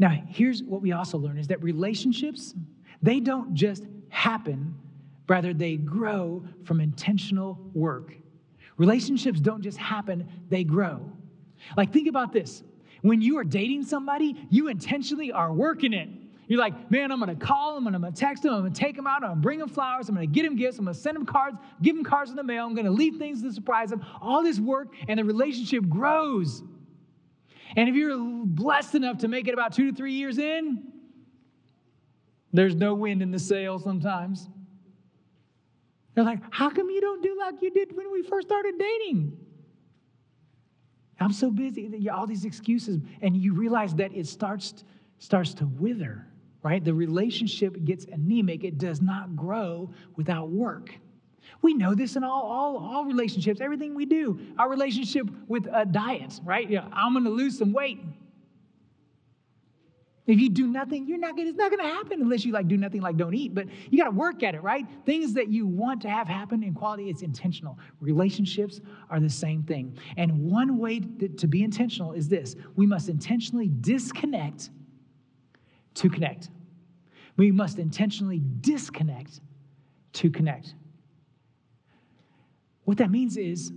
Now, 0.00 0.10
here's 0.28 0.62
what 0.62 0.82
we 0.82 0.90
also 0.90 1.18
learn 1.18 1.38
is 1.38 1.46
that 1.48 1.62
relationships, 1.62 2.54
they 3.00 3.20
don't 3.20 3.54
just 3.54 3.84
happen 4.08 4.74
Rather, 5.28 5.54
they 5.54 5.76
grow 5.76 6.44
from 6.64 6.80
intentional 6.80 7.58
work. 7.72 8.14
Relationships 8.76 9.40
don't 9.40 9.62
just 9.62 9.78
happen, 9.78 10.28
they 10.48 10.64
grow. 10.64 11.10
Like, 11.76 11.92
think 11.92 12.08
about 12.08 12.32
this. 12.32 12.62
When 13.02 13.20
you 13.20 13.38
are 13.38 13.44
dating 13.44 13.84
somebody, 13.84 14.34
you 14.50 14.68
intentionally 14.68 15.32
are 15.32 15.52
working 15.52 15.92
it. 15.92 16.08
You're 16.46 16.60
like, 16.60 16.90
man, 16.90 17.10
I'm 17.10 17.20
gonna 17.20 17.34
call 17.34 17.74
them, 17.74 17.86
I'm 17.86 17.92
gonna 17.94 18.12
text 18.12 18.42
them, 18.42 18.52
I'm 18.52 18.62
gonna 18.62 18.74
take 18.74 18.96
them 18.96 19.06
out, 19.06 19.22
I'm 19.22 19.30
gonna 19.30 19.40
bring 19.40 19.58
them 19.58 19.68
flowers, 19.68 20.08
I'm 20.08 20.14
gonna 20.14 20.26
get 20.26 20.42
them 20.42 20.56
gifts, 20.56 20.78
I'm 20.78 20.84
gonna 20.84 20.94
send 20.94 21.16
them 21.16 21.24
cards, 21.24 21.56
give 21.80 21.96
them 21.96 22.04
cards 22.04 22.30
in 22.30 22.36
the 22.36 22.42
mail, 22.42 22.66
I'm 22.66 22.74
gonna 22.74 22.90
leave 22.90 23.16
things 23.16 23.42
to 23.42 23.52
surprise 23.52 23.90
them. 23.90 24.04
All 24.20 24.42
this 24.42 24.60
work, 24.60 24.88
and 25.08 25.18
the 25.18 25.24
relationship 25.24 25.88
grows. 25.88 26.62
And 27.76 27.88
if 27.88 27.94
you're 27.94 28.18
blessed 28.44 28.94
enough 28.94 29.18
to 29.18 29.28
make 29.28 29.48
it 29.48 29.54
about 29.54 29.72
two 29.72 29.90
to 29.90 29.96
three 29.96 30.12
years 30.12 30.38
in, 30.38 30.82
there's 32.52 32.74
no 32.74 32.94
wind 32.94 33.22
in 33.22 33.30
the 33.30 33.38
sail 33.38 33.78
sometimes. 33.78 34.48
They're 36.14 36.24
like, 36.24 36.40
how 36.50 36.70
come 36.70 36.90
you 36.90 37.00
don't 37.00 37.22
do 37.22 37.36
like 37.38 37.60
you 37.60 37.70
did 37.70 37.96
when 37.96 38.10
we 38.12 38.22
first 38.22 38.48
started 38.48 38.78
dating? 38.78 39.36
I'm 41.20 41.32
so 41.32 41.50
busy, 41.50 42.08
all 42.08 42.26
these 42.26 42.44
excuses. 42.44 43.00
And 43.22 43.36
you 43.36 43.54
realize 43.54 43.94
that 43.96 44.14
it 44.14 44.26
starts, 44.26 44.84
starts 45.18 45.54
to 45.54 45.66
wither, 45.66 46.26
right? 46.62 46.84
The 46.84 46.94
relationship 46.94 47.84
gets 47.84 48.04
anemic. 48.06 48.64
It 48.64 48.78
does 48.78 49.00
not 49.00 49.36
grow 49.36 49.90
without 50.16 50.50
work. 50.50 50.94
We 51.62 51.74
know 51.74 51.94
this 51.94 52.16
in 52.16 52.24
all, 52.24 52.42
all, 52.42 52.78
all 52.78 53.04
relationships, 53.04 53.60
everything 53.60 53.94
we 53.94 54.06
do. 54.06 54.38
Our 54.58 54.68
relationship 54.68 55.28
with 55.46 55.68
uh, 55.68 55.84
diets, 55.84 56.40
right? 56.44 56.68
Yeah, 56.68 56.86
I'm 56.92 57.12
going 57.12 57.24
to 57.24 57.30
lose 57.30 57.58
some 57.58 57.72
weight. 57.72 58.00
If 60.26 60.40
you 60.40 60.48
do 60.48 60.66
nothing, 60.66 61.06
you're 61.06 61.18
not 61.18 61.36
gonna, 61.36 61.50
it's 61.50 61.58
not 61.58 61.70
gonna 61.70 61.82
happen 61.82 62.22
unless 62.22 62.46
you 62.46 62.52
like 62.52 62.66
do 62.66 62.78
nothing 62.78 63.02
like 63.02 63.16
don't 63.18 63.34
eat. 63.34 63.54
But 63.54 63.66
you 63.90 63.98
gotta 63.98 64.10
work 64.10 64.42
at 64.42 64.54
it, 64.54 64.62
right? 64.62 64.86
Things 65.04 65.34
that 65.34 65.48
you 65.48 65.66
want 65.66 66.00
to 66.02 66.08
have 66.08 66.26
happen 66.26 66.62
in 66.62 66.72
quality, 66.72 67.10
it's 67.10 67.20
intentional. 67.20 67.78
Relationships 68.00 68.80
are 69.10 69.20
the 69.20 69.28
same 69.28 69.62
thing. 69.62 69.98
And 70.16 70.50
one 70.50 70.78
way 70.78 71.00
to, 71.00 71.28
to 71.28 71.46
be 71.46 71.62
intentional 71.62 72.12
is 72.12 72.28
this 72.28 72.56
we 72.74 72.86
must 72.86 73.10
intentionally 73.10 73.70
disconnect 73.80 74.70
to 75.94 76.08
connect. 76.08 76.48
We 77.36 77.50
must 77.50 77.78
intentionally 77.78 78.40
disconnect 78.60 79.40
to 80.14 80.30
connect. 80.30 80.74
What 82.84 82.96
that 82.98 83.10
means 83.10 83.36
is 83.36 83.72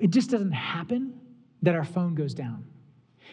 it 0.00 0.10
just 0.10 0.30
doesn't 0.30 0.52
happen 0.52 1.20
that 1.62 1.76
our 1.76 1.84
phone 1.84 2.14
goes 2.14 2.34
down. 2.34 2.64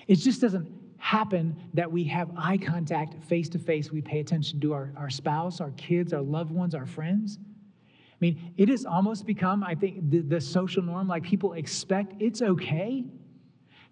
It 0.07 0.15
just 0.15 0.41
doesn't 0.41 0.80
happen 1.01 1.55
that 1.73 1.91
we 1.91 2.03
have 2.03 2.29
eye 2.37 2.57
contact 2.57 3.21
face 3.23 3.49
to 3.49 3.59
face. 3.59 3.91
We 3.91 4.01
pay 4.01 4.19
attention 4.19 4.59
to 4.61 4.73
our, 4.73 4.93
our 4.95 5.09
spouse, 5.09 5.59
our 5.59 5.71
kids, 5.71 6.13
our 6.13 6.21
loved 6.21 6.51
ones, 6.51 6.75
our 6.75 6.85
friends. 6.85 7.39
I 7.41 8.15
mean, 8.19 8.53
it 8.55 8.69
has 8.69 8.85
almost 8.85 9.25
become, 9.25 9.63
I 9.63 9.73
think, 9.73 10.11
the, 10.11 10.19
the 10.19 10.39
social 10.39 10.83
norm. 10.83 11.07
Like 11.07 11.23
people 11.23 11.53
expect 11.53 12.21
it's 12.21 12.43
okay 12.43 13.03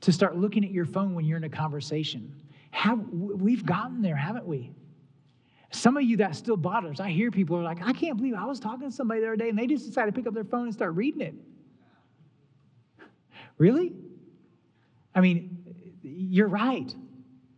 to 0.02 0.12
start 0.12 0.38
looking 0.38 0.64
at 0.64 0.70
your 0.70 0.86
phone 0.86 1.16
when 1.16 1.26
you're 1.26 1.38
in 1.38 1.44
a 1.46 1.50
conversation. 1.50 2.32
Have, 2.70 3.00
we've 3.10 3.66
gotten 3.66 4.04
there, 4.04 4.16
haven't 4.16 4.46
we? 4.46 4.72
Some 5.72 5.98
of 5.98 6.04
you 6.04 6.18
that 6.18 6.36
still 6.36 6.58
bothers. 6.58 7.00
I 7.00 7.10
hear 7.10 7.32
people 7.32 7.58
are 7.58 7.64
like, 7.64 7.80
I 7.82 7.92
can't 7.92 8.18
believe 8.18 8.36
I 8.36 8.46
was 8.46 8.60
talking 8.60 8.88
to 8.88 8.96
somebody 8.96 9.22
the 9.22 9.28
other 9.28 9.36
day 9.36 9.50
and 9.50 9.58
they 9.58 9.66
just 9.66 9.88
decided 9.88 10.14
to 10.14 10.20
pick 10.20 10.28
up 10.28 10.36
their 10.36 10.44
phone 10.44 10.66
and 10.66 10.74
start 10.74 10.94
reading 10.94 11.22
it. 11.22 11.34
Really? 13.58 13.94
I 15.16 15.22
mean, 15.22 15.60
you're 16.02 16.48
right. 16.48 16.94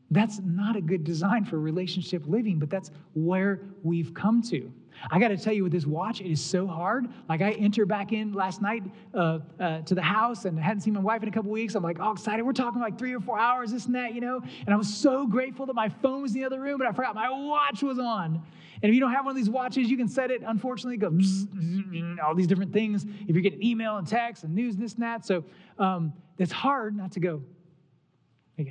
That's 0.09 0.39
not 0.39 0.75
a 0.75 0.81
good 0.81 1.03
design 1.03 1.45
for 1.45 1.59
relationship 1.59 2.23
living, 2.27 2.59
but 2.59 2.69
that's 2.69 2.91
where 3.13 3.61
we've 3.81 4.13
come 4.13 4.41
to. 4.43 4.71
I 5.09 5.19
got 5.19 5.29
to 5.29 5.37
tell 5.37 5.53
you, 5.53 5.63
with 5.63 5.71
this 5.71 5.85
watch, 5.85 6.19
it 6.19 6.29
is 6.29 6.43
so 6.43 6.67
hard. 6.67 7.07
Like 7.29 7.41
I 7.41 7.51
enter 7.51 7.85
back 7.85 8.11
in 8.11 8.33
last 8.33 8.61
night 8.61 8.83
uh, 9.13 9.39
uh, 9.59 9.81
to 9.81 9.95
the 9.95 10.01
house 10.01 10.45
and 10.45 10.59
I 10.59 10.61
hadn't 10.61 10.81
seen 10.81 10.93
my 10.93 10.99
wife 10.99 11.23
in 11.23 11.29
a 11.29 11.31
couple 11.31 11.49
weeks. 11.49 11.75
I'm 11.75 11.83
like, 11.83 11.97
oh, 11.99 12.11
excited. 12.11 12.43
We're 12.43 12.51
talking 12.51 12.81
like 12.81 12.99
three 12.99 13.15
or 13.15 13.21
four 13.21 13.39
hours, 13.39 13.71
this 13.71 13.85
and 13.85 13.95
that, 13.95 14.13
you 14.13 14.21
know. 14.21 14.41
And 14.65 14.73
I 14.73 14.77
was 14.77 14.93
so 14.93 15.25
grateful 15.25 15.65
that 15.65 15.75
my 15.75 15.87
phone 15.89 16.21
was 16.21 16.35
in 16.35 16.41
the 16.41 16.45
other 16.45 16.59
room, 16.59 16.77
but 16.77 16.87
I 16.87 16.91
forgot 16.91 17.15
my 17.15 17.29
watch 17.29 17.81
was 17.81 17.97
on. 17.97 18.43
And 18.83 18.89
if 18.89 18.93
you 18.93 18.99
don't 18.99 19.13
have 19.13 19.25
one 19.25 19.31
of 19.31 19.37
these 19.37 19.49
watches, 19.49 19.89
you 19.89 19.97
can 19.97 20.07
set 20.07 20.29
it. 20.29 20.41
Unfortunately, 20.45 20.97
go 20.97 21.07
all 22.25 22.35
these 22.35 22.47
different 22.47 22.73
things. 22.73 23.05
If 23.27 23.35
you're 23.35 23.41
getting 23.41 23.63
email 23.63 23.97
and 23.97 24.07
text 24.07 24.43
and 24.43 24.53
news, 24.53 24.75
this 24.75 24.95
and 24.95 25.03
that, 25.03 25.25
so 25.25 25.45
um, 25.79 26.13
it's 26.37 26.51
hard 26.51 26.97
not 26.97 27.11
to 27.13 27.19
go 27.19 27.41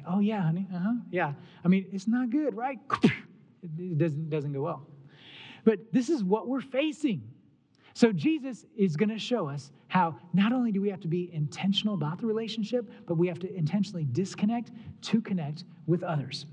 oh, 0.06 0.20
yeah, 0.20 0.42
honey, 0.42 0.66
uh 0.74 0.78
huh, 0.78 0.94
yeah. 1.10 1.32
I 1.64 1.68
mean, 1.68 1.86
it's 1.92 2.08
not 2.08 2.30
good, 2.30 2.56
right? 2.56 2.78
It 3.62 3.98
doesn't, 3.98 4.30
doesn't 4.30 4.54
go 4.54 4.62
well. 4.62 4.86
But 5.64 5.92
this 5.92 6.08
is 6.08 6.24
what 6.24 6.48
we're 6.48 6.62
facing. 6.62 7.22
So 7.92 8.12
Jesus 8.12 8.64
is 8.76 8.96
going 8.96 9.10
to 9.10 9.18
show 9.18 9.48
us 9.48 9.70
how 9.88 10.16
not 10.32 10.52
only 10.52 10.72
do 10.72 10.80
we 10.80 10.88
have 10.88 11.00
to 11.00 11.08
be 11.08 11.30
intentional 11.34 11.94
about 11.94 12.18
the 12.18 12.26
relationship, 12.26 12.90
but 13.06 13.16
we 13.16 13.26
have 13.28 13.38
to 13.40 13.54
intentionally 13.54 14.06
disconnect 14.12 14.70
to 15.02 15.20
connect 15.20 15.64
with 15.86 16.02
others. 16.02 16.46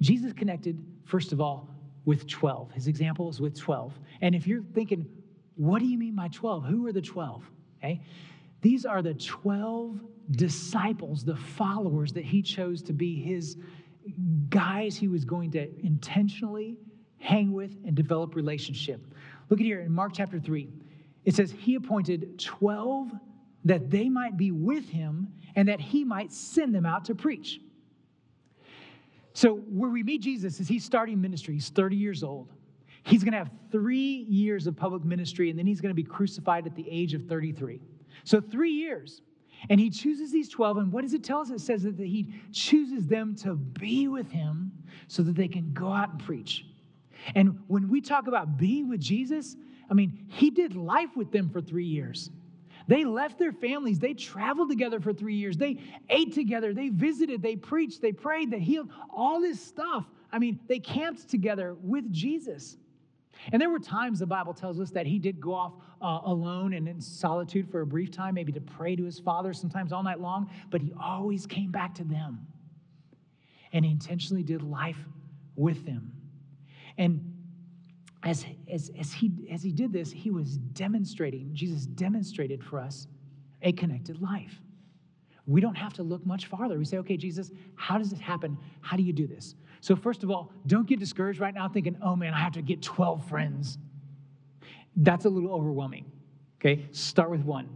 Jesus 0.00 0.32
connected, 0.32 0.84
first 1.04 1.32
of 1.32 1.40
all, 1.40 1.70
with 2.04 2.26
12. 2.26 2.72
His 2.72 2.86
example 2.88 3.30
is 3.30 3.40
with 3.40 3.58
12. 3.58 3.98
And 4.20 4.34
if 4.34 4.46
you're 4.46 4.62
thinking, 4.74 5.06
what 5.56 5.78
do 5.78 5.86
you 5.86 5.96
mean 5.96 6.14
by 6.14 6.28
12? 6.28 6.64
Who 6.64 6.86
are 6.86 6.92
the 6.92 7.00
12? 7.00 7.42
Okay? 7.78 8.02
These 8.60 8.84
are 8.84 9.02
the 9.02 9.14
12 9.14 10.00
disciples, 10.30 11.24
the 11.24 11.36
followers 11.36 12.12
that 12.12 12.24
he 12.24 12.42
chose 12.42 12.82
to 12.82 12.92
be 12.92 13.20
his 13.22 13.56
guys 14.48 14.96
he 14.96 15.08
was 15.08 15.24
going 15.24 15.50
to 15.52 15.68
intentionally 15.84 16.76
hang 17.18 17.52
with 17.52 17.76
and 17.86 17.94
develop 17.94 18.34
relationship. 18.34 19.00
Look 19.48 19.60
at 19.60 19.64
here 19.66 19.80
in 19.80 19.92
Mark 19.92 20.12
chapter 20.14 20.38
3. 20.38 20.68
It 21.24 21.34
says, 21.34 21.50
He 21.50 21.74
appointed 21.74 22.38
12 22.38 23.12
that 23.64 23.90
they 23.90 24.08
might 24.08 24.36
be 24.36 24.50
with 24.50 24.88
him 24.88 25.28
and 25.56 25.68
that 25.68 25.80
he 25.80 26.04
might 26.04 26.32
send 26.32 26.74
them 26.74 26.84
out 26.84 27.06
to 27.06 27.14
preach. 27.14 27.60
So, 29.32 29.56
where 29.56 29.90
we 29.90 30.02
meet 30.02 30.22
Jesus 30.22 30.60
is 30.60 30.68
he's 30.68 30.84
starting 30.84 31.20
ministry. 31.20 31.54
He's 31.54 31.70
30 31.70 31.96
years 31.96 32.22
old. 32.22 32.52
He's 33.02 33.24
going 33.24 33.32
to 33.32 33.38
have 33.38 33.50
three 33.70 34.26
years 34.28 34.66
of 34.66 34.76
public 34.76 35.04
ministry, 35.04 35.50
and 35.50 35.58
then 35.58 35.66
he's 35.66 35.80
going 35.80 35.90
to 35.90 35.94
be 35.94 36.04
crucified 36.04 36.66
at 36.66 36.74
the 36.74 36.86
age 36.88 37.14
of 37.14 37.24
33. 37.24 37.80
So, 38.22 38.40
three 38.40 38.70
years. 38.70 39.22
And 39.70 39.80
he 39.80 39.90
chooses 39.90 40.30
these 40.32 40.48
12, 40.48 40.76
and 40.78 40.92
what 40.92 41.02
does 41.02 41.14
it 41.14 41.24
tell 41.24 41.40
us? 41.40 41.50
It 41.50 41.60
says 41.60 41.82
that 41.84 41.98
he 41.98 42.34
chooses 42.52 43.06
them 43.06 43.34
to 43.36 43.54
be 43.54 44.08
with 44.08 44.30
him 44.30 44.72
so 45.08 45.22
that 45.22 45.36
they 45.36 45.48
can 45.48 45.72
go 45.72 45.92
out 45.92 46.10
and 46.10 46.18
preach. 46.18 46.66
And 47.34 47.58
when 47.68 47.88
we 47.88 48.00
talk 48.00 48.26
about 48.26 48.58
being 48.58 48.88
with 48.88 49.00
Jesus, 49.00 49.56
I 49.90 49.94
mean, 49.94 50.26
he 50.28 50.50
did 50.50 50.76
life 50.76 51.16
with 51.16 51.30
them 51.30 51.48
for 51.48 51.60
three 51.60 51.86
years. 51.86 52.30
They 52.86 53.04
left 53.04 53.38
their 53.38 53.52
families. 53.52 53.98
They 53.98 54.12
traveled 54.12 54.68
together 54.68 55.00
for 55.00 55.12
three 55.12 55.36
years. 55.36 55.56
They 55.56 55.78
ate 56.10 56.34
together. 56.34 56.74
They 56.74 56.90
visited. 56.90 57.40
They 57.42 57.56
preached. 57.56 58.02
They 58.02 58.12
prayed. 58.12 58.50
They 58.50 58.58
healed. 58.58 58.90
All 59.10 59.40
this 59.40 59.60
stuff. 59.62 60.04
I 60.30 60.38
mean, 60.38 60.60
they 60.68 60.80
camped 60.80 61.28
together 61.28 61.76
with 61.80 62.12
Jesus. 62.12 62.76
And 63.52 63.60
there 63.60 63.70
were 63.70 63.78
times 63.78 64.18
the 64.18 64.26
Bible 64.26 64.54
tells 64.54 64.80
us 64.80 64.90
that 64.90 65.06
he 65.06 65.18
did 65.18 65.40
go 65.40 65.54
off 65.54 65.72
uh, 66.00 66.20
alone 66.24 66.72
and 66.72 66.88
in 66.88 67.00
solitude 67.00 67.70
for 67.70 67.82
a 67.82 67.86
brief 67.86 68.10
time, 68.10 68.34
maybe 68.34 68.52
to 68.52 68.60
pray 68.60 68.96
to 68.96 69.04
his 69.04 69.18
father, 69.18 69.52
sometimes 69.52 69.92
all 69.92 70.02
night 70.02 70.20
long, 70.20 70.50
but 70.70 70.80
he 70.80 70.92
always 71.00 71.46
came 71.46 71.70
back 71.70 71.94
to 71.96 72.04
them. 72.04 72.46
And 73.72 73.84
he 73.84 73.90
intentionally 73.90 74.42
did 74.42 74.62
life 74.62 74.98
with 75.56 75.84
them. 75.84 76.12
And 76.96 77.32
as, 78.22 78.46
as, 78.70 78.90
as, 78.98 79.12
he, 79.12 79.32
as 79.50 79.62
he 79.62 79.72
did 79.72 79.92
this, 79.92 80.10
he 80.10 80.30
was 80.30 80.56
demonstrating, 80.56 81.50
Jesus 81.52 81.86
demonstrated 81.86 82.64
for 82.64 82.80
us 82.80 83.06
a 83.62 83.72
connected 83.72 84.20
life. 84.22 84.60
We 85.46 85.60
don't 85.60 85.74
have 85.74 85.92
to 85.94 86.02
look 86.02 86.24
much 86.24 86.46
farther. 86.46 86.78
We 86.78 86.86
say, 86.86 86.96
okay, 86.98 87.18
Jesus, 87.18 87.50
how 87.74 87.98
does 87.98 88.10
this 88.10 88.20
happen? 88.20 88.56
How 88.80 88.96
do 88.96 89.02
you 89.02 89.12
do 89.12 89.26
this? 89.26 89.56
So, 89.84 89.94
first 89.94 90.22
of 90.22 90.30
all, 90.30 90.50
don't 90.66 90.86
get 90.88 90.98
discouraged 90.98 91.40
right 91.40 91.52
now 91.52 91.68
thinking, 91.68 91.98
oh 92.00 92.16
man, 92.16 92.32
I 92.32 92.38
have 92.38 92.54
to 92.54 92.62
get 92.62 92.80
12 92.80 93.28
friends. 93.28 93.76
That's 94.96 95.26
a 95.26 95.28
little 95.28 95.52
overwhelming. 95.52 96.10
Okay, 96.58 96.86
start 96.92 97.28
with 97.28 97.42
one. 97.42 97.68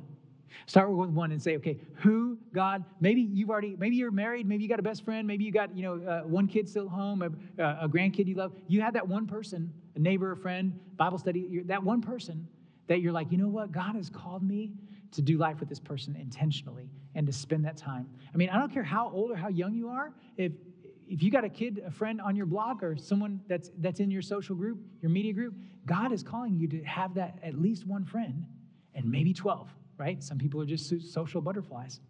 Start 0.65 0.91
with 0.91 1.11
one 1.11 1.33
and 1.33 1.43
say, 1.43 1.57
okay, 1.57 1.77
who, 1.97 2.38
God, 2.55 2.83
maybe 2.99 3.21
you've 3.21 3.50
already, 3.50 3.77
maybe 3.79 3.97
you're 3.97 4.11
married, 4.11 4.49
maybe 4.49 4.62
you 4.62 4.71
got 4.71 4.79
a 4.79 4.83
best 4.83 5.05
friend, 5.05 5.27
maybe 5.27 5.45
you 5.45 5.53
got, 5.53 5.77
you 5.77 5.83
know, 5.83 6.03
uh, 6.03 6.23
one 6.23 6.47
kid 6.47 6.67
still 6.67 6.87
at 6.87 6.93
home, 6.93 7.21
a, 7.21 7.62
a, 7.83 7.88
grandkid 7.91 8.27
you 8.27 8.37
love. 8.37 8.55
You 8.69 8.81
have 8.81 8.95
that 8.95 9.07
one 9.07 9.27
person, 9.27 9.71
a 9.95 9.99
neighbor, 9.99 10.33
a 10.33 10.37
friend, 10.37 10.81
Bible 10.97 11.19
study, 11.19 11.61
that 11.67 11.83
one 11.83 12.00
person 12.00 12.49
that 12.87 13.03
you're 13.03 13.12
like, 13.12 13.31
you 13.31 13.37
know 13.37 13.49
what, 13.49 13.71
God 13.71 13.97
has 13.97 14.09
called 14.09 14.43
me 14.43 14.73
to 15.12 15.21
do 15.21 15.37
life 15.37 15.61
with 15.61 15.69
this 15.69 15.81
person 15.81 16.17
intentionally 16.17 16.88
and 17.15 17.27
to 17.27 17.35
spend 17.35 17.67
that 17.67 17.77
time. 17.77 18.09
I 18.33 18.37
mean, 18.38 18.49
I 18.49 18.59
don't 18.59 18.73
care 18.73 18.83
how 18.83 19.11
old 19.11 19.31
or 19.31 19.37
how 19.37 19.49
young 19.49 19.75
you 19.75 19.91
are, 19.91 20.15
if 20.38 20.53
if 21.09 21.23
you 21.23 21.31
got 21.31 21.45
a 21.45 21.49
kid, 21.49 21.83
a 21.87 21.91
friend 21.91 22.21
on 22.21 22.37
your 22.37 22.47
blog 22.47 22.83
or 22.83 22.97
someone 22.97 23.41
that's 23.49 23.71
that's 23.79 24.00
in 24.00 24.11
your 24.11 24.23
social 24.23 24.55
group, 24.55 24.79
your 25.00 25.11
media 25.11 25.33
group, 25.33 25.55
God 25.87 26.12
is 26.12 26.23
calling 26.23 26.55
you 26.55 26.69
to 26.69 26.83
have 26.85 27.15
that 27.15 27.38
at 27.43 27.55
least 27.55 27.87
one 27.87 28.05
friend, 28.05 28.45
and 28.95 29.11
maybe 29.11 29.33
twelve. 29.33 29.69
Right? 29.97 30.23
Some 30.23 30.38
people 30.38 30.61
are 30.61 30.67
just 30.67 31.12
social 31.12 31.41
butterflies. 31.41 32.00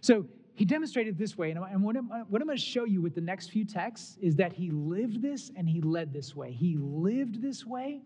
So 0.00 0.26
he 0.54 0.64
demonstrated 0.64 1.16
this 1.16 1.38
way, 1.38 1.50
and 1.52 1.82
what 1.82 1.96
I'm, 1.96 2.08
what 2.08 2.42
I'm 2.42 2.46
going 2.46 2.58
to 2.58 2.62
show 2.62 2.84
you 2.84 3.00
with 3.00 3.14
the 3.14 3.20
next 3.20 3.50
few 3.50 3.64
texts 3.64 4.18
is 4.20 4.36
that 4.36 4.52
he 4.52 4.70
lived 4.70 5.22
this 5.22 5.50
and 5.56 5.68
he 5.68 5.80
led 5.80 6.12
this 6.12 6.34
way. 6.34 6.50
He 6.50 6.76
lived 6.78 7.40
this 7.40 7.64
way, 7.64 8.02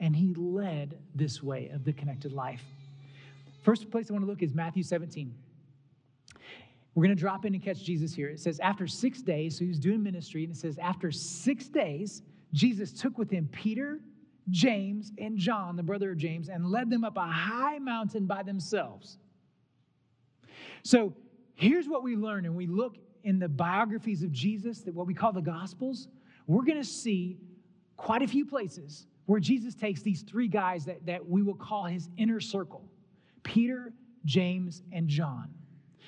and 0.00 0.16
he 0.16 0.34
led 0.34 0.98
this 1.14 1.42
way 1.42 1.68
of 1.68 1.84
the 1.84 1.92
connected 1.92 2.32
life. 2.32 2.64
First 3.62 3.90
place 3.90 4.10
I 4.10 4.14
want 4.14 4.24
to 4.24 4.30
look 4.30 4.42
is 4.42 4.54
Matthew 4.54 4.82
17. 4.82 5.34
We're 6.98 7.04
going 7.04 7.16
to 7.16 7.20
drop 7.20 7.44
in 7.44 7.54
and 7.54 7.62
catch 7.62 7.84
Jesus 7.84 8.12
here. 8.12 8.28
It 8.28 8.40
says, 8.40 8.58
after 8.58 8.88
six 8.88 9.22
days, 9.22 9.56
so 9.56 9.60
he 9.60 9.68
was 9.68 9.78
doing 9.78 10.02
ministry, 10.02 10.42
and 10.42 10.52
it 10.52 10.56
says, 10.56 10.78
after 10.78 11.12
six 11.12 11.68
days, 11.68 12.22
Jesus 12.52 12.90
took 12.90 13.18
with 13.18 13.30
him 13.30 13.48
Peter, 13.52 14.00
James, 14.50 15.12
and 15.16 15.38
John, 15.38 15.76
the 15.76 15.82
brother 15.84 16.10
of 16.10 16.16
James, 16.16 16.48
and 16.48 16.66
led 16.66 16.90
them 16.90 17.04
up 17.04 17.16
a 17.16 17.24
high 17.24 17.78
mountain 17.78 18.26
by 18.26 18.42
themselves. 18.42 19.18
So 20.82 21.14
here's 21.54 21.86
what 21.86 22.02
we 22.02 22.16
learn, 22.16 22.46
and 22.46 22.56
we 22.56 22.66
look 22.66 22.96
in 23.22 23.38
the 23.38 23.48
biographies 23.48 24.24
of 24.24 24.32
Jesus, 24.32 24.80
that 24.80 24.92
what 24.92 25.06
we 25.06 25.14
call 25.14 25.32
the 25.32 25.40
Gospels, 25.40 26.08
we're 26.48 26.64
going 26.64 26.82
to 26.82 26.88
see 26.88 27.38
quite 27.96 28.22
a 28.22 28.26
few 28.26 28.44
places 28.44 29.06
where 29.26 29.38
Jesus 29.38 29.76
takes 29.76 30.02
these 30.02 30.22
three 30.22 30.48
guys 30.48 30.84
that, 30.86 31.06
that 31.06 31.24
we 31.24 31.44
will 31.44 31.54
call 31.54 31.84
his 31.84 32.08
inner 32.16 32.40
circle 32.40 32.90
Peter, 33.44 33.92
James, 34.24 34.82
and 34.90 35.06
John. 35.06 35.54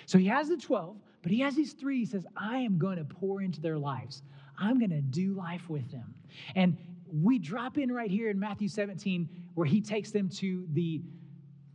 So 0.06 0.18
he 0.18 0.26
has 0.26 0.48
the 0.48 0.56
12, 0.56 0.96
but 1.22 1.32
he 1.32 1.40
has 1.40 1.54
these 1.54 1.72
three. 1.72 1.98
He 2.00 2.06
says, 2.06 2.26
I 2.36 2.58
am 2.58 2.78
going 2.78 2.98
to 2.98 3.04
pour 3.04 3.42
into 3.42 3.60
their 3.60 3.78
lives. 3.78 4.22
I'm 4.58 4.78
going 4.78 4.90
to 4.90 5.00
do 5.00 5.34
life 5.34 5.68
with 5.68 5.90
them. 5.90 6.14
And 6.54 6.76
we 7.12 7.38
drop 7.38 7.78
in 7.78 7.90
right 7.90 8.10
here 8.10 8.30
in 8.30 8.38
Matthew 8.38 8.68
17 8.68 9.28
where 9.54 9.66
he 9.66 9.80
takes 9.80 10.10
them 10.10 10.28
to 10.28 10.66
the 10.72 11.02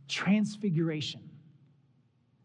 transfiguration. 0.08 1.28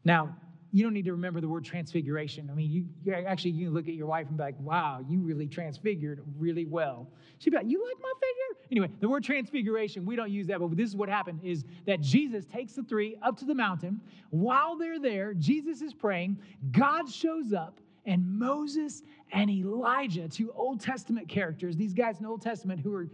Now, 0.04 0.36
you 0.72 0.84
don't 0.84 0.94
need 0.94 1.06
to 1.06 1.12
remember 1.12 1.42
the 1.42 1.50
word 1.50 1.66
transfiguration. 1.66 2.50
I 2.50 2.54
mean, 2.54 2.72
you, 2.72 2.86
you 3.04 3.14
actually 3.14 3.52
you 3.52 3.70
look 3.70 3.88
at 3.88 3.94
your 3.94 4.08
wife 4.08 4.28
and 4.28 4.38
be 4.38 4.44
like, 4.44 4.60
"Wow, 4.60 5.04
you 5.08 5.20
really 5.20 5.48
transfigured 5.48 6.24
really 6.38 6.66
well." 6.66 7.08
She'd 7.40 7.50
be 7.50 7.58
like, 7.58 7.68
"You 7.68 7.84
like 7.84 8.02
my 8.02 8.14
figure?" 8.16 8.68
Anyway, 8.72 8.90
the 9.02 9.10
word 9.10 9.24
transfiguration 9.24 10.06
we 10.06 10.16
don't 10.16 10.32
use 10.32 10.48
that, 10.48 10.60
but 10.60 10.76
this 10.78 10.90
is 10.90 10.96
what 10.96 11.10
happened: 11.10 11.42
is 11.44 11.66
that 11.86 12.00
Jesus 12.00 12.46
takes 12.46 12.74
the 12.74 12.84
three 12.84 13.18
up 13.22 13.38
to 13.40 13.46
the 13.46 13.56
mountain. 13.56 14.00
While 14.30 14.78
they're 14.78 15.00
there, 15.00 15.34
Jesus 15.34 15.82
is 15.82 15.94
praying. 15.94 16.40
God 16.72 17.10
shows 17.10 17.52
up, 17.52 17.82
and 18.06 18.26
Moses 18.40 19.04
and 19.34 19.50
Elijah, 19.50 20.28
two 20.30 20.52
Old 20.54 20.80
Testament 20.80 21.28
characters, 21.28 21.76
these 21.76 21.94
guys 21.94 22.18
in 22.18 22.24
the 22.24 22.30
Old 22.30 22.42
Testament 22.42 22.80
who 22.80 22.92
were 22.92 23.08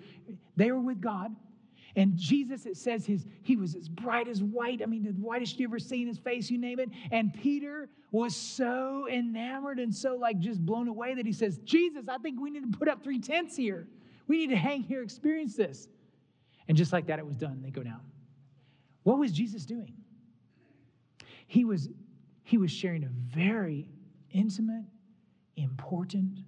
they 0.55 0.71
were 0.71 0.79
with 0.79 1.01
God. 1.01 1.35
And 1.97 2.15
Jesus, 2.15 2.67
it 2.67 2.77
says 2.77 3.07
his, 3.07 3.25
he 3.41 3.55
was 3.55 3.75
as 3.75 3.89
bright 3.89 4.27
as 4.27 4.43
white. 4.43 4.83
I 4.83 4.85
mean, 4.85 5.03
the 5.03 5.09
whitest 5.13 5.59
you 5.59 5.67
ever 5.67 5.79
seen 5.79 6.07
his 6.07 6.19
face, 6.19 6.49
you 6.49 6.59
name 6.59 6.79
it. 6.79 6.91
And 7.11 7.33
Peter 7.33 7.89
was 8.11 8.35
so 8.35 9.07
enamored 9.11 9.79
and 9.79 9.93
so 9.93 10.15
like 10.15 10.37
just 10.37 10.63
blown 10.63 10.87
away 10.87 11.15
that 11.15 11.25
he 11.25 11.33
says, 11.33 11.57
Jesus, 11.65 12.07
I 12.07 12.19
think 12.19 12.39
we 12.39 12.51
need 12.51 12.71
to 12.71 12.77
put 12.77 12.87
up 12.87 13.03
three 13.03 13.19
tents 13.19 13.57
here. 13.57 13.87
We 14.27 14.37
need 14.37 14.51
to 14.51 14.55
hang 14.55 14.83
here, 14.83 15.01
experience 15.01 15.55
this. 15.55 15.87
And 16.67 16.77
just 16.77 16.93
like 16.93 17.07
that, 17.07 17.17
it 17.17 17.25
was 17.25 17.35
done. 17.35 17.61
They 17.63 17.71
go 17.71 17.81
down. 17.81 18.01
What 19.01 19.17
was 19.17 19.31
Jesus 19.31 19.65
doing? 19.65 19.93
He 21.47 21.65
was, 21.65 21.89
he 22.43 22.59
was 22.59 22.69
sharing 22.69 23.05
a 23.05 23.09
very 23.35 23.89
intimate, 24.31 24.85
important 25.55 26.41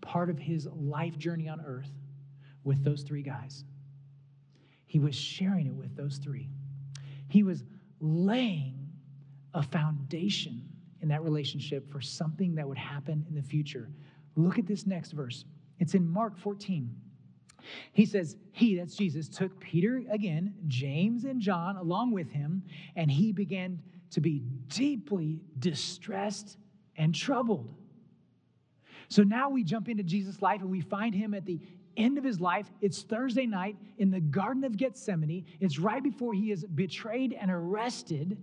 part 0.00 0.30
of 0.30 0.38
his 0.38 0.66
life 0.74 1.18
journey 1.18 1.46
on 1.46 1.60
earth 1.60 1.90
with 2.64 2.82
those 2.82 3.02
three 3.02 3.22
guys. 3.22 3.64
He 4.92 4.98
was 4.98 5.14
sharing 5.14 5.68
it 5.68 5.74
with 5.74 5.96
those 5.96 6.18
three. 6.18 6.50
He 7.28 7.42
was 7.42 7.64
laying 8.02 8.90
a 9.54 9.62
foundation 9.62 10.68
in 11.00 11.08
that 11.08 11.22
relationship 11.22 11.90
for 11.90 12.02
something 12.02 12.54
that 12.56 12.68
would 12.68 12.76
happen 12.76 13.24
in 13.26 13.34
the 13.34 13.42
future. 13.42 13.88
Look 14.36 14.58
at 14.58 14.66
this 14.66 14.86
next 14.86 15.12
verse. 15.12 15.46
It's 15.78 15.94
in 15.94 16.06
Mark 16.06 16.36
14. 16.36 16.94
He 17.92 18.04
says, 18.04 18.36
He, 18.50 18.76
that's 18.76 18.94
Jesus, 18.94 19.30
took 19.30 19.58
Peter 19.60 20.02
again, 20.10 20.52
James, 20.66 21.24
and 21.24 21.40
John 21.40 21.78
along 21.78 22.10
with 22.10 22.28
him, 22.28 22.62
and 22.94 23.10
he 23.10 23.32
began 23.32 23.80
to 24.10 24.20
be 24.20 24.42
deeply 24.68 25.40
distressed 25.58 26.58
and 26.98 27.14
troubled. 27.14 27.74
So 29.08 29.22
now 29.22 29.48
we 29.48 29.64
jump 29.64 29.88
into 29.88 30.02
Jesus' 30.02 30.42
life 30.42 30.60
and 30.60 30.70
we 30.70 30.82
find 30.82 31.14
him 31.14 31.32
at 31.32 31.46
the 31.46 31.60
end 31.96 32.18
of 32.18 32.24
his 32.24 32.40
life. 32.40 32.70
It's 32.80 33.02
Thursday 33.02 33.46
night 33.46 33.76
in 33.98 34.10
the 34.10 34.20
Garden 34.20 34.64
of 34.64 34.76
Gethsemane. 34.76 35.44
It's 35.60 35.78
right 35.78 36.02
before 36.02 36.34
he 36.34 36.50
is 36.50 36.64
betrayed 36.64 37.36
and 37.38 37.50
arrested 37.50 38.38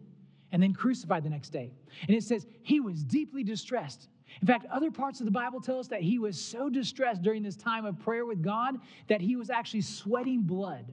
and 0.51 0.61
then 0.61 0.73
crucified 0.73 1.23
the 1.23 1.29
next 1.29 1.49
day. 1.49 1.71
And 2.07 2.15
it 2.15 2.23
says 2.23 2.45
he 2.63 2.79
was 2.79 3.03
deeply 3.03 3.43
distressed. 3.43 4.09
In 4.41 4.47
fact, 4.47 4.65
other 4.71 4.91
parts 4.91 5.19
of 5.19 5.25
the 5.25 5.31
Bible 5.31 5.59
tell 5.59 5.79
us 5.79 5.87
that 5.87 6.01
he 6.01 6.19
was 6.19 6.39
so 6.39 6.69
distressed 6.69 7.21
during 7.21 7.43
this 7.43 7.55
time 7.55 7.85
of 7.85 7.99
prayer 7.99 8.25
with 8.25 8.41
God 8.41 8.75
that 9.07 9.21
he 9.21 9.35
was 9.35 9.49
actually 9.49 9.81
sweating 9.81 10.41
blood. 10.41 10.91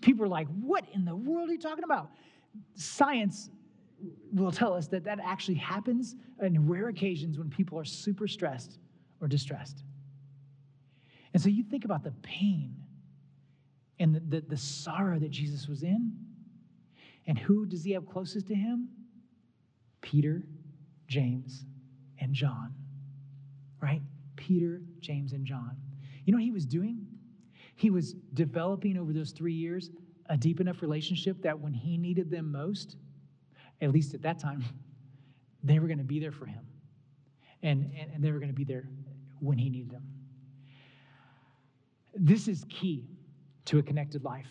People 0.00 0.24
are 0.24 0.28
like, 0.28 0.48
What 0.60 0.84
in 0.92 1.04
the 1.04 1.14
world 1.14 1.48
are 1.48 1.52
you 1.52 1.58
talking 1.58 1.84
about? 1.84 2.10
Science 2.74 3.50
will 4.32 4.50
tell 4.50 4.74
us 4.74 4.88
that 4.88 5.04
that 5.04 5.20
actually 5.22 5.54
happens 5.54 6.16
in 6.40 6.68
rare 6.68 6.88
occasions 6.88 7.38
when 7.38 7.48
people 7.48 7.78
are 7.78 7.84
super 7.84 8.26
stressed 8.26 8.78
or 9.20 9.28
distressed. 9.28 9.84
And 11.32 11.42
so 11.42 11.48
you 11.48 11.62
think 11.62 11.84
about 11.84 12.04
the 12.04 12.12
pain 12.22 12.74
and 13.98 14.14
the, 14.14 14.20
the, 14.20 14.40
the, 14.48 14.56
sorrow 14.56 15.18
that 15.18 15.30
Jesus 15.30 15.68
was 15.68 15.82
in. 15.82 16.12
And 17.26 17.38
who 17.38 17.66
does 17.66 17.84
he 17.84 17.92
have 17.92 18.06
closest 18.06 18.48
to 18.48 18.54
him? 18.54 18.88
Peter, 20.00 20.42
James, 21.06 21.64
and 22.18 22.34
John. 22.34 22.74
Right? 23.80 24.02
Peter, 24.36 24.82
James, 25.00 25.32
and 25.32 25.46
John. 25.46 25.76
You 26.24 26.32
know 26.32 26.36
what 26.36 26.44
he 26.44 26.50
was 26.50 26.66
doing? 26.66 27.06
He 27.76 27.90
was 27.90 28.14
developing 28.34 28.98
over 28.98 29.12
those 29.12 29.30
three 29.30 29.54
years 29.54 29.90
a 30.26 30.36
deep 30.36 30.60
enough 30.60 30.82
relationship 30.82 31.42
that 31.42 31.58
when 31.58 31.72
he 31.72 31.96
needed 31.96 32.30
them 32.30 32.50
most, 32.50 32.96
at 33.80 33.90
least 33.90 34.14
at 34.14 34.22
that 34.22 34.38
time, 34.38 34.64
they 35.62 35.78
were 35.78 35.86
going 35.86 35.98
to 35.98 36.04
be 36.04 36.20
there 36.20 36.32
for 36.32 36.46
him. 36.46 36.64
And, 37.62 37.92
and, 37.98 38.10
and 38.14 38.24
they 38.24 38.32
were 38.32 38.38
going 38.38 38.50
to 38.50 38.54
be 38.54 38.64
there 38.64 38.88
when 39.40 39.58
he 39.58 39.70
needed 39.70 39.90
them. 39.90 40.11
This 42.14 42.48
is 42.48 42.64
key 42.68 43.06
to 43.66 43.78
a 43.78 43.82
connected 43.82 44.24
life. 44.24 44.48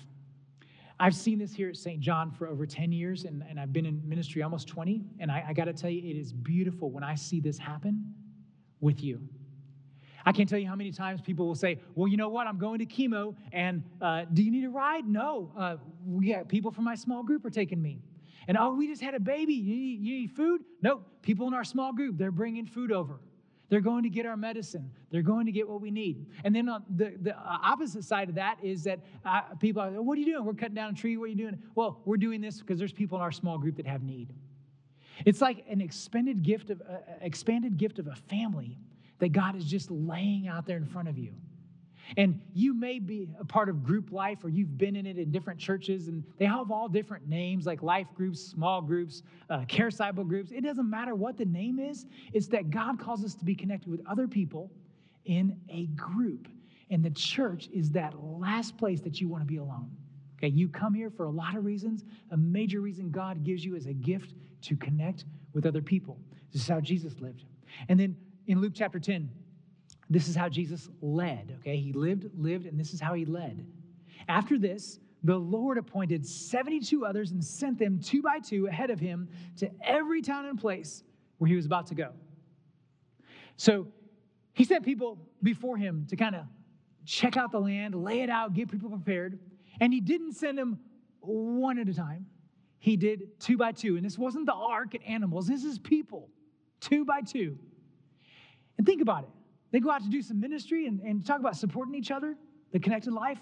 I've 0.99 1.15
seen 1.15 1.39
this 1.39 1.53
here 1.53 1.69
at 1.69 1.77
St. 1.77 1.99
John 1.99 2.31
for 2.31 2.47
over 2.47 2.65
10 2.65 2.91
years, 2.91 3.25
and, 3.25 3.43
and 3.49 3.59
I've 3.59 3.73
been 3.73 3.87
in 3.87 4.07
ministry 4.07 4.43
almost 4.43 4.67
20. 4.67 5.01
And 5.19 5.31
I, 5.31 5.45
I 5.47 5.53
got 5.53 5.65
to 5.65 5.73
tell 5.73 5.89
you, 5.89 5.99
it 5.99 6.15
is 6.15 6.31
beautiful 6.31 6.91
when 6.91 7.03
I 7.03 7.15
see 7.15 7.39
this 7.39 7.57
happen 7.57 8.13
with 8.81 9.03
you. 9.03 9.19
I 10.25 10.31
can't 10.31 10.47
tell 10.47 10.59
you 10.59 10.67
how 10.67 10.75
many 10.75 10.91
times 10.91 11.19
people 11.19 11.47
will 11.47 11.55
say, 11.55 11.79
Well, 11.95 12.07
you 12.07 12.17
know 12.17 12.29
what? 12.29 12.45
I'm 12.45 12.59
going 12.59 12.77
to 12.79 12.85
chemo, 12.85 13.35
and 13.51 13.83
uh, 13.99 14.25
do 14.31 14.43
you 14.43 14.51
need 14.51 14.65
a 14.65 14.69
ride? 14.69 15.07
No. 15.07 15.51
Uh, 15.57 15.77
we 16.05 16.31
got 16.31 16.47
people 16.47 16.71
from 16.71 16.83
my 16.83 16.93
small 16.93 17.23
group 17.23 17.43
are 17.45 17.49
taking 17.49 17.81
me. 17.81 18.03
And 18.47 18.57
oh, 18.57 18.73
we 18.73 18.87
just 18.87 19.01
had 19.01 19.15
a 19.15 19.19
baby. 19.19 19.53
You 19.53 19.75
need, 19.75 20.01
you 20.01 20.19
need 20.19 20.31
food? 20.31 20.61
Nope. 20.81 21.07
People 21.21 21.47
in 21.47 21.53
our 21.53 21.63
small 21.63 21.93
group, 21.93 22.17
they're 22.17 22.31
bringing 22.31 22.65
food 22.65 22.91
over. 22.91 23.19
They're 23.71 23.79
going 23.79 24.03
to 24.03 24.09
get 24.09 24.25
our 24.25 24.35
medicine. 24.35 24.91
They're 25.11 25.21
going 25.21 25.45
to 25.45 25.51
get 25.53 25.67
what 25.67 25.79
we 25.79 25.91
need. 25.91 26.27
And 26.43 26.53
then 26.53 26.67
on 26.67 26.83
the, 26.93 27.13
the 27.21 27.33
opposite 27.37 28.03
side 28.03 28.27
of 28.27 28.35
that 28.35 28.57
is 28.61 28.83
that 28.83 28.99
uh, 29.25 29.43
people 29.61 29.81
are, 29.81 29.89
what 30.01 30.17
are 30.17 30.19
you 30.19 30.25
doing? 30.25 30.43
We're 30.43 30.53
cutting 30.53 30.75
down 30.75 30.91
a 30.91 30.93
tree. 30.93 31.15
What 31.15 31.25
are 31.25 31.27
you 31.29 31.37
doing? 31.37 31.57
Well, 31.73 32.01
we're 32.03 32.17
doing 32.17 32.41
this 32.41 32.59
because 32.59 32.77
there's 32.77 32.91
people 32.91 33.17
in 33.17 33.21
our 33.21 33.31
small 33.31 33.57
group 33.57 33.77
that 33.77 33.87
have 33.87 34.03
need. 34.03 34.33
It's 35.25 35.39
like 35.39 35.63
an 35.69 35.79
expanded 35.79 36.43
gift 36.43 36.69
of 36.69 36.81
uh, 36.81 36.97
expanded 37.21 37.77
gift 37.77 37.97
of 37.97 38.07
a 38.07 38.15
family 38.15 38.77
that 39.19 39.29
God 39.29 39.55
is 39.55 39.63
just 39.63 39.89
laying 39.89 40.49
out 40.49 40.65
there 40.65 40.75
in 40.75 40.85
front 40.85 41.07
of 41.07 41.17
you. 41.17 41.33
And 42.17 42.41
you 42.53 42.73
may 42.73 42.99
be 42.99 43.27
a 43.39 43.45
part 43.45 43.69
of 43.69 43.83
group 43.83 44.11
life 44.11 44.43
or 44.43 44.49
you've 44.49 44.77
been 44.77 44.95
in 44.95 45.05
it 45.05 45.17
in 45.17 45.31
different 45.31 45.59
churches, 45.59 46.07
and 46.07 46.23
they 46.37 46.45
have 46.45 46.71
all 46.71 46.87
different 46.87 47.27
names 47.27 47.65
like 47.65 47.81
life 47.81 48.07
groups, 48.15 48.41
small 48.41 48.81
groups, 48.81 49.23
uh, 49.49 49.65
care 49.65 49.91
cycle 49.91 50.23
groups. 50.23 50.51
It 50.51 50.61
doesn't 50.61 50.89
matter 50.89 51.15
what 51.15 51.37
the 51.37 51.45
name 51.45 51.79
is, 51.79 52.05
it's 52.33 52.47
that 52.47 52.69
God 52.69 52.99
calls 52.99 53.23
us 53.23 53.35
to 53.35 53.45
be 53.45 53.55
connected 53.55 53.89
with 53.89 54.01
other 54.07 54.27
people 54.27 54.71
in 55.25 55.59
a 55.69 55.85
group. 55.87 56.47
And 56.89 57.03
the 57.03 57.11
church 57.11 57.69
is 57.73 57.91
that 57.91 58.13
last 58.21 58.77
place 58.77 58.99
that 59.01 59.21
you 59.21 59.29
want 59.29 59.43
to 59.43 59.47
be 59.47 59.57
alone. 59.57 59.89
Okay, 60.37 60.49
you 60.49 60.67
come 60.67 60.93
here 60.93 61.09
for 61.09 61.25
a 61.25 61.29
lot 61.29 61.55
of 61.55 61.63
reasons. 61.63 62.03
A 62.31 62.37
major 62.37 62.81
reason 62.81 63.11
God 63.11 63.43
gives 63.43 63.63
you 63.63 63.75
is 63.75 63.85
a 63.85 63.93
gift 63.93 64.33
to 64.63 64.75
connect 64.75 65.25
with 65.53 65.65
other 65.65 65.81
people. 65.81 66.17
This 66.51 66.63
is 66.63 66.67
how 66.67 66.81
Jesus 66.81 67.13
lived. 67.19 67.45
And 67.89 67.99
then 67.99 68.15
in 68.47 68.59
Luke 68.59 68.73
chapter 68.75 68.99
10, 68.99 69.29
this 70.11 70.27
is 70.27 70.35
how 70.35 70.49
Jesus 70.49 70.89
led, 71.01 71.55
okay? 71.61 71.77
He 71.77 71.93
lived, 71.93 72.29
lived, 72.37 72.65
and 72.65 72.77
this 72.77 72.93
is 72.93 72.99
how 72.99 73.13
he 73.13 73.23
led. 73.23 73.65
After 74.27 74.59
this, 74.59 74.99
the 75.23 75.37
Lord 75.37 75.77
appointed 75.77 76.27
72 76.27 77.05
others 77.05 77.31
and 77.31 77.41
sent 77.41 77.79
them 77.79 77.97
two 77.97 78.21
by 78.21 78.39
two 78.39 78.67
ahead 78.67 78.89
of 78.89 78.99
him 78.99 79.29
to 79.57 79.71
every 79.81 80.21
town 80.21 80.47
and 80.47 80.59
place 80.59 81.03
where 81.37 81.47
he 81.47 81.55
was 81.55 81.65
about 81.65 81.87
to 81.87 81.95
go. 81.95 82.09
So 83.55 83.87
he 84.51 84.65
sent 84.65 84.83
people 84.83 85.17
before 85.41 85.77
him 85.77 86.05
to 86.09 86.17
kind 86.17 86.35
of 86.35 86.43
check 87.05 87.37
out 87.37 87.53
the 87.53 87.61
land, 87.61 87.95
lay 87.95 88.19
it 88.19 88.29
out, 88.29 88.53
get 88.53 88.69
people 88.69 88.89
prepared. 88.89 89.39
And 89.79 89.93
he 89.93 90.01
didn't 90.01 90.33
send 90.33 90.57
them 90.57 90.79
one 91.21 91.79
at 91.79 91.87
a 91.87 91.93
time, 91.93 92.25
he 92.79 92.97
did 92.97 93.39
two 93.39 93.55
by 93.55 93.71
two. 93.71 93.95
And 93.95 94.03
this 94.03 94.17
wasn't 94.17 94.45
the 94.45 94.53
ark 94.53 94.93
and 94.93 95.03
animals, 95.05 95.47
this 95.47 95.63
is 95.63 95.79
people, 95.79 96.27
two 96.81 97.05
by 97.05 97.21
two. 97.21 97.57
And 98.77 98.85
think 98.85 99.01
about 99.01 99.23
it 99.23 99.29
they 99.71 99.79
go 99.79 99.89
out 99.89 100.03
to 100.03 100.09
do 100.09 100.21
some 100.21 100.39
ministry 100.39 100.87
and, 100.87 100.99
and 101.01 101.25
talk 101.25 101.39
about 101.39 101.55
supporting 101.55 101.95
each 101.95 102.11
other, 102.11 102.35
the 102.71 102.79
connected 102.79 103.13
life. 103.13 103.39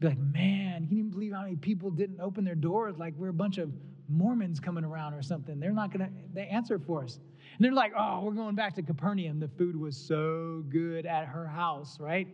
Be 0.00 0.08
like, 0.08 0.18
man, 0.18 0.82
you 0.82 0.88
can 0.88 0.98
even 0.98 1.10
believe 1.10 1.32
how 1.32 1.42
many 1.42 1.56
people 1.56 1.90
didn't 1.90 2.20
open 2.20 2.44
their 2.44 2.54
doors 2.54 2.96
like 2.98 3.14
we're 3.16 3.28
a 3.28 3.32
bunch 3.32 3.58
of 3.58 3.70
Mormons 4.08 4.60
coming 4.60 4.84
around 4.84 5.14
or 5.14 5.22
something. 5.22 5.58
They're 5.58 5.72
not 5.72 5.96
going 5.96 6.06
to 6.06 6.12
they 6.32 6.46
answer 6.46 6.78
for 6.78 7.04
us. 7.04 7.18
And 7.56 7.64
they're 7.64 7.72
like, 7.72 7.92
oh, 7.96 8.20
we're 8.22 8.32
going 8.32 8.54
back 8.54 8.74
to 8.74 8.82
Capernaum. 8.82 9.38
The 9.40 9.48
food 9.48 9.76
was 9.76 9.96
so 9.96 10.64
good 10.68 11.06
at 11.06 11.26
her 11.26 11.46
house, 11.46 11.98
right? 12.00 12.28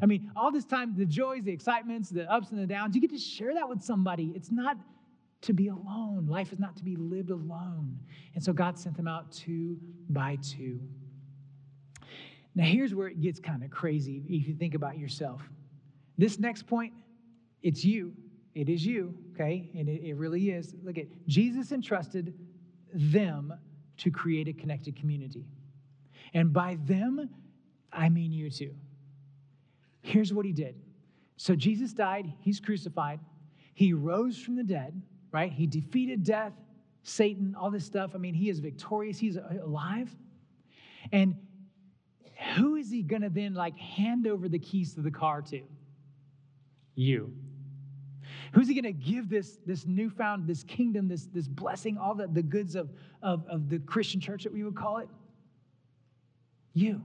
I 0.00 0.06
mean, 0.06 0.30
all 0.36 0.52
this 0.52 0.64
time, 0.64 0.94
the 0.96 1.06
joys, 1.06 1.42
the 1.44 1.52
excitements, 1.52 2.10
the 2.10 2.30
ups 2.30 2.50
and 2.50 2.58
the 2.58 2.66
downs, 2.66 2.94
you 2.94 3.00
get 3.00 3.10
to 3.10 3.18
share 3.18 3.54
that 3.54 3.68
with 3.68 3.82
somebody. 3.82 4.32
It's 4.34 4.50
not 4.50 4.76
to 5.42 5.52
be 5.52 5.68
alone. 5.68 6.26
Life 6.28 6.52
is 6.52 6.58
not 6.58 6.76
to 6.76 6.84
be 6.84 6.96
lived 6.96 7.30
alone. 7.30 7.98
And 8.34 8.42
so 8.42 8.52
God 8.52 8.78
sent 8.78 8.96
them 8.96 9.08
out 9.08 9.32
two 9.32 9.78
by 10.10 10.36
two. 10.42 10.80
Now, 12.54 12.64
here's 12.64 12.94
where 12.94 13.08
it 13.08 13.20
gets 13.20 13.38
kind 13.38 13.62
of 13.62 13.70
crazy 13.70 14.24
if 14.28 14.48
you 14.48 14.54
think 14.54 14.74
about 14.74 14.98
yourself. 14.98 15.42
This 16.16 16.38
next 16.38 16.66
point, 16.66 16.92
it's 17.62 17.84
you. 17.84 18.12
It 18.54 18.68
is 18.68 18.84
you, 18.84 19.14
okay? 19.34 19.70
And 19.76 19.88
it, 19.88 20.02
it 20.02 20.14
really 20.14 20.50
is. 20.50 20.74
Look 20.82 20.98
at 20.98 21.06
Jesus 21.26 21.70
entrusted 21.70 22.34
them 22.92 23.54
to 23.98 24.10
create 24.10 24.48
a 24.48 24.52
connected 24.52 24.96
community. 24.96 25.46
And 26.34 26.52
by 26.52 26.78
them, 26.84 27.28
I 27.92 28.08
mean 28.08 28.32
you 28.32 28.50
too. 28.50 28.74
Here's 30.02 30.32
what 30.32 30.46
he 30.46 30.52
did. 30.52 30.76
So 31.36 31.54
Jesus 31.54 31.92
died, 31.92 32.32
he's 32.40 32.58
crucified, 32.58 33.20
he 33.74 33.92
rose 33.92 34.38
from 34.38 34.56
the 34.56 34.64
dead, 34.64 35.00
right? 35.30 35.52
He 35.52 35.66
defeated 35.66 36.24
death, 36.24 36.52
Satan, 37.02 37.54
all 37.58 37.70
this 37.70 37.84
stuff. 37.84 38.12
I 38.14 38.18
mean, 38.18 38.34
he 38.34 38.48
is 38.48 38.58
victorious, 38.58 39.18
he's 39.18 39.36
alive. 39.36 40.14
And 41.12 41.36
who 42.56 42.76
is 42.76 42.90
he 42.90 43.02
going 43.02 43.22
to 43.22 43.30
then 43.30 43.54
like 43.54 43.76
hand 43.76 44.26
over 44.26 44.48
the 44.48 44.58
keys 44.58 44.94
to 44.94 45.00
the 45.00 45.10
car 45.10 45.42
to? 45.42 45.60
You. 46.94 47.32
Who's 48.52 48.68
he 48.68 48.74
going 48.74 48.84
to 48.84 48.92
give 48.92 49.28
this, 49.28 49.58
this 49.66 49.86
newfound, 49.86 50.46
this 50.46 50.62
kingdom, 50.62 51.08
this, 51.08 51.26
this 51.26 51.48
blessing, 51.48 51.98
all 51.98 52.14
the, 52.14 52.28
the 52.28 52.42
goods 52.42 52.76
of, 52.76 52.90
of, 53.22 53.46
of 53.48 53.68
the 53.68 53.78
Christian 53.80 54.20
church 54.20 54.44
that 54.44 54.52
we 54.52 54.62
would 54.64 54.76
call 54.76 54.98
it? 54.98 55.08
You. 56.74 57.02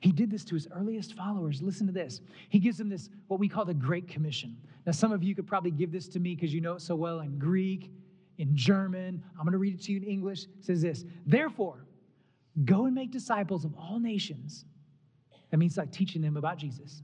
He 0.00 0.12
did 0.12 0.30
this 0.30 0.44
to 0.46 0.54
his 0.54 0.68
earliest 0.74 1.14
followers. 1.14 1.62
Listen 1.62 1.86
to 1.86 1.92
this. 1.92 2.20
He 2.50 2.58
gives 2.58 2.76
them 2.76 2.88
this, 2.88 3.08
what 3.28 3.40
we 3.40 3.48
call 3.48 3.64
the 3.64 3.72
Great 3.72 4.06
Commission. 4.06 4.56
Now, 4.84 4.92
some 4.92 5.12
of 5.12 5.22
you 5.22 5.34
could 5.34 5.46
probably 5.46 5.70
give 5.70 5.92
this 5.92 6.08
to 6.08 6.20
me 6.20 6.34
because 6.34 6.52
you 6.52 6.60
know 6.60 6.74
it 6.74 6.82
so 6.82 6.94
well 6.94 7.20
in 7.20 7.38
Greek, 7.38 7.90
in 8.38 8.54
German. 8.54 9.22
I'm 9.38 9.44
going 9.44 9.52
to 9.52 9.58
read 9.58 9.74
it 9.74 9.82
to 9.84 9.92
you 9.92 9.98
in 9.98 10.04
English. 10.04 10.44
It 10.44 10.64
says 10.64 10.82
this 10.82 11.04
Therefore, 11.24 11.86
go 12.64 12.86
and 12.86 12.94
make 12.94 13.10
disciples 13.10 13.64
of 13.64 13.74
all 13.74 13.98
nations. 13.98 14.64
That 15.50 15.56
means 15.58 15.76
like 15.76 15.90
teaching 15.90 16.22
them 16.22 16.36
about 16.36 16.58
Jesus 16.58 17.02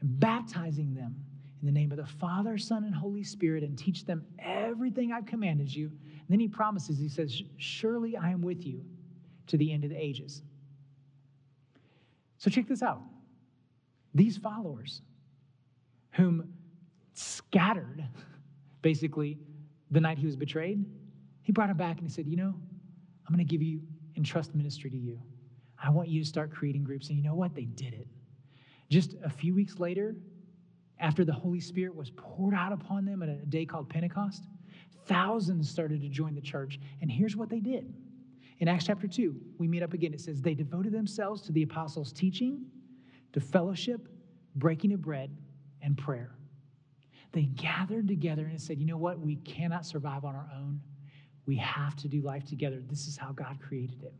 and 0.00 0.18
baptizing 0.18 0.94
them 0.94 1.16
in 1.60 1.66
the 1.66 1.72
name 1.72 1.90
of 1.90 1.98
the 1.98 2.06
Father, 2.06 2.56
Son, 2.56 2.84
and 2.84 2.94
Holy 2.94 3.24
Spirit 3.24 3.62
and 3.62 3.76
teach 3.76 4.04
them 4.04 4.24
everything 4.38 5.12
I've 5.12 5.26
commanded 5.26 5.74
you. 5.74 5.86
And 5.86 6.26
then 6.28 6.40
he 6.40 6.48
promises, 6.48 6.98
he 6.98 7.08
says, 7.08 7.42
Surely 7.56 8.16
I 8.16 8.30
am 8.30 8.40
with 8.40 8.64
you 8.64 8.84
to 9.48 9.56
the 9.56 9.72
end 9.72 9.84
of 9.84 9.90
the 9.90 9.96
ages. 9.96 10.42
So 12.38 12.50
check 12.50 12.68
this 12.68 12.82
out. 12.82 13.02
These 14.14 14.36
followers, 14.36 15.02
whom 16.12 16.52
scattered 17.14 18.04
basically 18.82 19.38
the 19.90 20.00
night 20.00 20.18
he 20.18 20.26
was 20.26 20.36
betrayed, 20.36 20.84
he 21.42 21.52
brought 21.52 21.70
him 21.70 21.76
back 21.76 21.98
and 21.98 22.08
he 22.08 22.12
said, 22.14 22.26
You 22.26 22.36
know, 22.36 22.54
I'm 23.26 23.34
going 23.34 23.38
to 23.38 23.50
give 23.50 23.62
you 23.62 23.80
entrust 24.18 24.54
ministry 24.54 24.90
to 24.90 24.96
you. 24.96 25.18
I 25.82 25.90
want 25.90 26.08
you 26.08 26.20
to 26.20 26.28
start 26.28 26.50
creating 26.52 26.84
groups. 26.84 27.08
And 27.08 27.16
you 27.16 27.22
know 27.22 27.34
what? 27.34 27.54
They 27.54 27.64
did 27.64 27.94
it. 27.94 28.06
Just 28.90 29.14
a 29.24 29.30
few 29.30 29.54
weeks 29.54 29.78
later, 29.78 30.16
after 30.98 31.24
the 31.24 31.32
Holy 31.32 31.60
Spirit 31.60 31.94
was 31.94 32.10
poured 32.10 32.54
out 32.54 32.72
upon 32.72 33.04
them 33.04 33.22
at 33.22 33.28
a 33.28 33.36
day 33.46 33.64
called 33.64 33.88
Pentecost, 33.88 34.44
thousands 35.06 35.70
started 35.70 36.00
to 36.02 36.08
join 36.08 36.34
the 36.34 36.40
church. 36.40 36.80
And 37.00 37.10
here's 37.10 37.36
what 37.36 37.48
they 37.48 37.60
did. 37.60 37.94
In 38.58 38.66
Acts 38.66 38.86
chapter 38.86 39.06
2, 39.06 39.36
we 39.58 39.68
meet 39.68 39.84
up 39.84 39.94
again. 39.94 40.12
It 40.12 40.20
says, 40.20 40.42
They 40.42 40.54
devoted 40.54 40.92
themselves 40.92 41.42
to 41.42 41.52
the 41.52 41.62
apostles' 41.62 42.12
teaching, 42.12 42.66
to 43.32 43.40
fellowship, 43.40 44.08
breaking 44.56 44.92
of 44.92 45.00
bread, 45.00 45.30
and 45.80 45.96
prayer. 45.96 46.32
They 47.30 47.42
gathered 47.42 48.08
together 48.08 48.46
and 48.46 48.60
said, 48.60 48.80
You 48.80 48.86
know 48.86 48.96
what? 48.96 49.20
We 49.20 49.36
cannot 49.36 49.86
survive 49.86 50.24
on 50.24 50.34
our 50.34 50.50
own. 50.56 50.80
We 51.48 51.56
have 51.56 51.96
to 51.96 52.08
do 52.08 52.20
life 52.20 52.44
together. 52.44 52.82
This 52.90 53.08
is 53.08 53.16
how 53.16 53.32
God 53.32 53.58
created 53.58 54.02
it. 54.02 54.12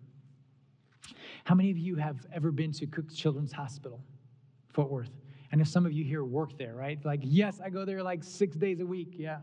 How 1.44 1.54
many 1.54 1.70
of 1.70 1.76
you 1.76 1.94
have 1.96 2.26
ever 2.32 2.50
been 2.50 2.72
to 2.72 2.86
Cook 2.86 3.14
Children's 3.14 3.52
Hospital, 3.52 4.00
Fort 4.72 4.90
Worth? 4.90 5.10
I 5.52 5.56
know 5.56 5.64
some 5.64 5.84
of 5.84 5.92
you 5.92 6.04
here 6.04 6.24
work 6.24 6.56
there, 6.56 6.74
right? 6.74 6.98
Like, 7.04 7.20
yes, 7.22 7.60
I 7.62 7.68
go 7.68 7.84
there 7.84 8.02
like 8.02 8.24
six 8.24 8.56
days 8.56 8.80
a 8.80 8.86
week. 8.86 9.14
Yeah. 9.18 9.40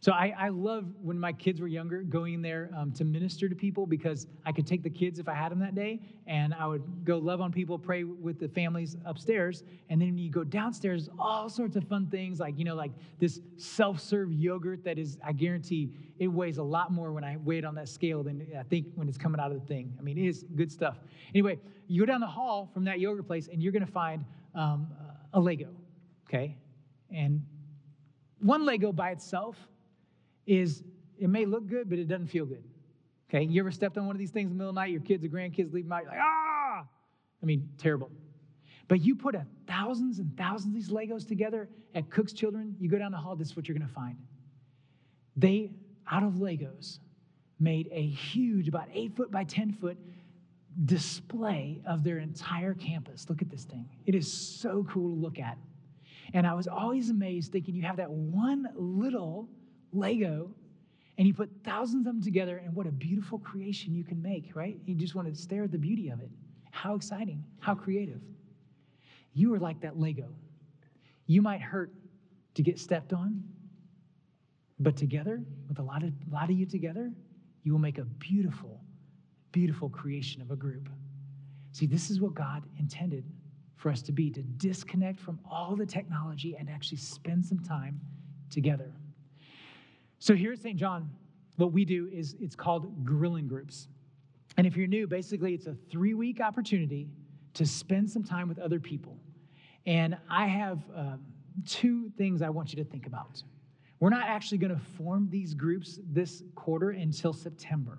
So 0.00 0.12
I, 0.12 0.32
I 0.38 0.48
love 0.50 0.86
when 1.02 1.18
my 1.18 1.32
kids 1.32 1.60
were 1.60 1.66
younger 1.66 2.02
going 2.02 2.40
there 2.40 2.70
um, 2.76 2.92
to 2.92 3.04
minister 3.04 3.48
to 3.48 3.54
people 3.54 3.84
because 3.84 4.28
I 4.46 4.52
could 4.52 4.66
take 4.66 4.82
the 4.82 4.90
kids 4.90 5.18
if 5.18 5.28
I 5.28 5.34
had 5.34 5.50
them 5.50 5.58
that 5.58 5.74
day 5.74 6.00
and 6.26 6.54
I 6.54 6.66
would 6.66 7.04
go 7.04 7.18
love 7.18 7.40
on 7.40 7.50
people, 7.50 7.78
pray 7.78 8.04
with 8.04 8.38
the 8.38 8.48
families 8.48 8.96
upstairs. 9.04 9.64
And 9.90 10.00
then 10.00 10.16
you 10.16 10.30
go 10.30 10.44
downstairs, 10.44 11.08
all 11.18 11.48
sorts 11.48 11.74
of 11.74 11.84
fun 11.84 12.06
things 12.06 12.38
like, 12.38 12.58
you 12.58 12.64
know, 12.64 12.76
like 12.76 12.92
this 13.18 13.40
self 13.56 13.98
serve 14.00 14.32
yogurt 14.32 14.84
that 14.84 14.98
is, 14.98 15.18
I 15.24 15.32
guarantee 15.32 15.90
it 16.18 16.28
weighs 16.28 16.58
a 16.58 16.62
lot 16.62 16.92
more 16.92 17.12
when 17.12 17.24
I 17.24 17.36
weigh 17.38 17.58
it 17.58 17.64
on 17.64 17.74
that 17.74 17.88
scale 17.88 18.22
than 18.22 18.46
I 18.58 18.62
think 18.62 18.86
when 18.94 19.08
it's 19.08 19.18
coming 19.18 19.40
out 19.40 19.50
of 19.50 19.60
the 19.60 19.66
thing. 19.66 19.92
I 19.98 20.02
mean, 20.02 20.16
it 20.16 20.28
is 20.28 20.44
good 20.54 20.70
stuff. 20.70 20.98
Anyway, 21.34 21.58
you 21.88 22.02
go 22.02 22.06
down 22.06 22.20
the 22.20 22.26
hall 22.26 22.70
from 22.72 22.84
that 22.84 23.00
yogurt 23.00 23.26
place 23.26 23.48
and 23.52 23.60
you're 23.60 23.72
going 23.72 23.86
to 23.86 23.90
find 23.90 24.24
um, 24.54 24.88
a 25.32 25.40
Lego, 25.40 25.70
okay? 26.28 26.56
And 27.10 27.44
one 28.40 28.64
Lego 28.64 28.92
by 28.92 29.10
itself 29.10 29.56
is 30.48 30.82
it 31.18 31.28
may 31.28 31.44
look 31.44 31.66
good, 31.66 31.88
but 31.88 31.98
it 31.98 32.08
doesn't 32.08 32.28
feel 32.28 32.46
good. 32.46 32.64
Okay, 33.28 33.44
you 33.44 33.60
ever 33.60 33.70
stepped 33.70 33.98
on 33.98 34.06
one 34.06 34.16
of 34.16 34.18
these 34.18 34.30
things 34.30 34.50
in 34.50 34.56
the 34.56 34.58
middle 34.58 34.70
of 34.70 34.74
the 34.74 34.80
night, 34.80 34.90
your 34.90 35.02
kids 35.02 35.22
or 35.22 35.28
grandkids 35.28 35.72
leave 35.72 35.84
you're 35.84 35.90
like, 35.90 36.06
ah! 36.10 36.84
I 37.42 37.46
mean, 37.46 37.68
terrible. 37.76 38.10
But 38.88 39.02
you 39.02 39.14
put 39.14 39.34
a 39.34 39.46
thousands 39.66 40.18
and 40.18 40.34
thousands 40.36 40.68
of 40.68 40.74
these 40.74 40.88
Legos 40.88 41.28
together 41.28 41.68
at 41.94 42.08
Cook's 42.10 42.32
Children, 42.32 42.74
you 42.80 42.88
go 42.88 42.98
down 42.98 43.12
the 43.12 43.18
hall, 43.18 43.36
this 43.36 43.48
is 43.48 43.56
what 43.56 43.68
you're 43.68 43.76
gonna 43.76 43.90
find. 43.92 44.16
They, 45.36 45.72
out 46.10 46.22
of 46.22 46.34
Legos, 46.34 46.98
made 47.60 47.88
a 47.92 48.06
huge, 48.06 48.68
about 48.68 48.88
eight 48.94 49.14
foot 49.14 49.30
by 49.30 49.44
10 49.44 49.72
foot 49.72 49.98
display 50.86 51.82
of 51.86 52.02
their 52.04 52.18
entire 52.18 52.72
campus. 52.72 53.26
Look 53.28 53.42
at 53.42 53.50
this 53.50 53.64
thing. 53.64 53.88
It 54.06 54.14
is 54.14 54.32
so 54.32 54.86
cool 54.88 55.14
to 55.14 55.20
look 55.20 55.38
at. 55.38 55.58
And 56.32 56.46
I 56.46 56.54
was 56.54 56.68
always 56.68 57.10
amazed 57.10 57.52
thinking 57.52 57.74
you 57.74 57.82
have 57.82 57.96
that 57.96 58.10
one 58.10 58.68
little 58.74 59.48
Lego, 59.92 60.50
and 61.16 61.26
you 61.26 61.34
put 61.34 61.50
thousands 61.64 62.06
of 62.06 62.12
them 62.12 62.22
together, 62.22 62.58
and 62.58 62.74
what 62.74 62.86
a 62.86 62.92
beautiful 62.92 63.38
creation 63.38 63.94
you 63.94 64.04
can 64.04 64.22
make, 64.22 64.52
right? 64.54 64.78
You 64.86 64.94
just 64.94 65.14
want 65.14 65.28
to 65.28 65.34
stare 65.34 65.64
at 65.64 65.72
the 65.72 65.78
beauty 65.78 66.10
of 66.10 66.20
it. 66.20 66.30
How 66.70 66.94
exciting, 66.94 67.44
how 67.58 67.74
creative. 67.74 68.20
You 69.34 69.54
are 69.54 69.58
like 69.58 69.80
that 69.80 69.98
Lego. 69.98 70.28
You 71.26 71.42
might 71.42 71.60
hurt 71.60 71.92
to 72.54 72.62
get 72.62 72.78
stepped 72.78 73.12
on, 73.12 73.42
but 74.78 74.96
together, 74.96 75.42
with 75.68 75.78
a 75.78 75.82
lot 75.82 76.02
of, 76.02 76.12
a 76.30 76.34
lot 76.34 76.50
of 76.50 76.56
you 76.56 76.66
together, 76.66 77.12
you 77.64 77.72
will 77.72 77.80
make 77.80 77.98
a 77.98 78.04
beautiful, 78.04 78.80
beautiful 79.52 79.88
creation 79.88 80.40
of 80.40 80.50
a 80.50 80.56
group. 80.56 80.88
See, 81.72 81.86
this 81.86 82.10
is 82.10 82.20
what 82.20 82.34
God 82.34 82.62
intended 82.78 83.24
for 83.76 83.90
us 83.90 84.02
to 84.02 84.12
be 84.12 84.30
to 84.30 84.42
disconnect 84.42 85.20
from 85.20 85.38
all 85.48 85.76
the 85.76 85.86
technology 85.86 86.56
and 86.58 86.68
actually 86.68 86.98
spend 86.98 87.44
some 87.44 87.58
time 87.58 88.00
together. 88.50 88.92
So 90.18 90.34
here 90.34 90.52
at 90.52 90.58
St. 90.58 90.76
John, 90.76 91.10
what 91.56 91.72
we 91.72 91.84
do 91.84 92.08
is 92.12 92.34
it's 92.40 92.56
called 92.56 93.04
grilling 93.04 93.46
groups. 93.46 93.88
And 94.56 94.66
if 94.66 94.76
you're 94.76 94.88
new, 94.88 95.06
basically 95.06 95.54
it's 95.54 95.66
a 95.66 95.74
three 95.90 96.14
week 96.14 96.40
opportunity 96.40 97.08
to 97.54 97.66
spend 97.66 98.10
some 98.10 98.24
time 98.24 98.48
with 98.48 98.58
other 98.58 98.80
people. 98.80 99.16
And 99.86 100.16
I 100.28 100.46
have 100.46 100.82
um, 100.94 101.20
two 101.66 102.10
things 102.18 102.42
I 102.42 102.50
want 102.50 102.72
you 102.72 102.82
to 102.82 102.88
think 102.88 103.06
about. 103.06 103.42
We're 104.00 104.10
not 104.10 104.26
actually 104.28 104.58
going 104.58 104.74
to 104.74 104.80
form 104.96 105.28
these 105.30 105.54
groups 105.54 105.98
this 106.10 106.42
quarter 106.54 106.90
until 106.90 107.32
September. 107.32 107.98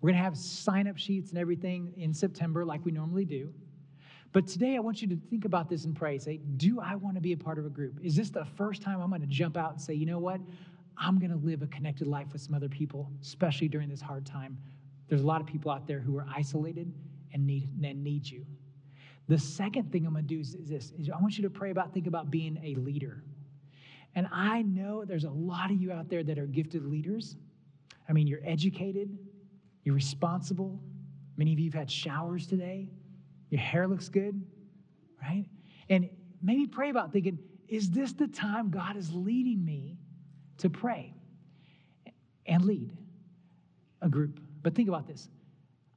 We're 0.00 0.08
going 0.10 0.18
to 0.18 0.24
have 0.24 0.36
sign 0.36 0.86
up 0.86 0.98
sheets 0.98 1.30
and 1.30 1.38
everything 1.38 1.94
in 1.96 2.12
September, 2.12 2.64
like 2.64 2.84
we 2.84 2.92
normally 2.92 3.24
do. 3.24 3.52
But 4.32 4.46
today, 4.46 4.76
I 4.76 4.80
want 4.80 5.00
you 5.00 5.08
to 5.08 5.16
think 5.30 5.46
about 5.46 5.70
this 5.70 5.86
and 5.86 5.96
pray. 5.96 6.18
Say, 6.18 6.40
Do 6.58 6.80
I 6.80 6.96
want 6.96 7.14
to 7.14 7.20
be 7.20 7.32
a 7.32 7.36
part 7.36 7.58
of 7.58 7.64
a 7.64 7.70
group? 7.70 7.98
Is 8.02 8.14
this 8.14 8.28
the 8.28 8.44
first 8.44 8.82
time 8.82 9.00
I'm 9.00 9.08
going 9.08 9.22
to 9.22 9.26
jump 9.26 9.56
out 9.56 9.72
and 9.72 9.80
say, 9.80 9.94
You 9.94 10.04
know 10.04 10.18
what? 10.18 10.40
I'm 11.00 11.18
going 11.18 11.30
to 11.30 11.36
live 11.36 11.62
a 11.62 11.66
connected 11.68 12.06
life 12.06 12.32
with 12.32 12.42
some 12.42 12.54
other 12.54 12.68
people, 12.68 13.10
especially 13.22 13.68
during 13.68 13.88
this 13.88 14.00
hard 14.00 14.26
time. 14.26 14.58
There's 15.08 15.22
a 15.22 15.26
lot 15.26 15.40
of 15.40 15.46
people 15.46 15.70
out 15.70 15.86
there 15.86 16.00
who 16.00 16.18
are 16.18 16.26
isolated 16.34 16.92
and 17.32 17.46
need, 17.46 17.68
and 17.82 18.02
need 18.02 18.28
you. 18.28 18.44
The 19.28 19.38
second 19.38 19.92
thing 19.92 20.06
I'm 20.06 20.12
going 20.12 20.26
to 20.26 20.34
do 20.34 20.40
is, 20.40 20.54
is 20.54 20.68
this 20.68 20.92
is 20.98 21.10
I 21.10 21.20
want 21.20 21.36
you 21.36 21.44
to 21.44 21.50
pray 21.50 21.70
about, 21.70 21.92
think 21.92 22.06
about 22.06 22.30
being 22.30 22.58
a 22.64 22.74
leader. 22.76 23.22
And 24.14 24.26
I 24.32 24.62
know 24.62 25.04
there's 25.04 25.24
a 25.24 25.30
lot 25.30 25.70
of 25.70 25.80
you 25.80 25.92
out 25.92 26.08
there 26.08 26.24
that 26.24 26.38
are 26.38 26.46
gifted 26.46 26.84
leaders. 26.84 27.36
I 28.08 28.12
mean, 28.12 28.26
you're 28.26 28.40
educated, 28.44 29.16
you're 29.84 29.94
responsible. 29.94 30.80
Many 31.36 31.52
of 31.52 31.58
you 31.58 31.66
have 31.66 31.74
had 31.74 31.90
showers 31.90 32.46
today. 32.46 32.88
Your 33.50 33.60
hair 33.60 33.86
looks 33.86 34.08
good, 34.08 34.42
right? 35.22 35.44
And 35.88 36.08
maybe 36.42 36.66
pray 36.66 36.90
about 36.90 37.12
thinking, 37.12 37.38
is 37.68 37.90
this 37.90 38.12
the 38.12 38.28
time 38.28 38.70
God 38.70 38.96
is 38.96 39.12
leading 39.12 39.64
me 39.64 39.98
to 40.58 40.70
pray 40.70 41.14
and 42.46 42.64
lead 42.64 42.96
a 44.02 44.08
group. 44.08 44.40
But 44.62 44.74
think 44.74 44.88
about 44.88 45.06
this 45.06 45.28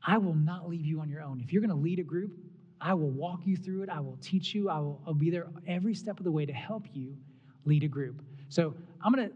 I 0.06 0.18
will 0.18 0.36
not 0.36 0.70
leave 0.70 0.86
you 0.86 1.00
on 1.02 1.10
your 1.10 1.22
own. 1.22 1.42
If 1.42 1.52
you're 1.52 1.62
going 1.62 1.76
to 1.76 1.84
lead 1.84 2.00
a 2.00 2.04
group, 2.04 2.32
I 2.80 2.94
will 2.94 3.12
walk 3.12 3.42
you 3.46 3.56
through 3.56 3.84
it. 3.84 3.90
I 3.90 4.00
will 4.00 4.18
teach 4.22 4.56
you. 4.56 4.70
I 4.70 4.80
will 4.80 5.02
I'll 5.06 5.14
be 5.14 5.30
there 5.30 5.48
every 5.68 5.94
step 5.94 6.18
of 6.20 6.24
the 6.24 6.32
way 6.32 6.46
to 6.46 6.54
help 6.54 6.86
you 6.94 7.16
lead 7.66 7.84
a 7.84 7.88
group. 7.88 8.22
So 8.50 8.74
I'm 9.04 9.14
going 9.14 9.30
to 9.30 9.36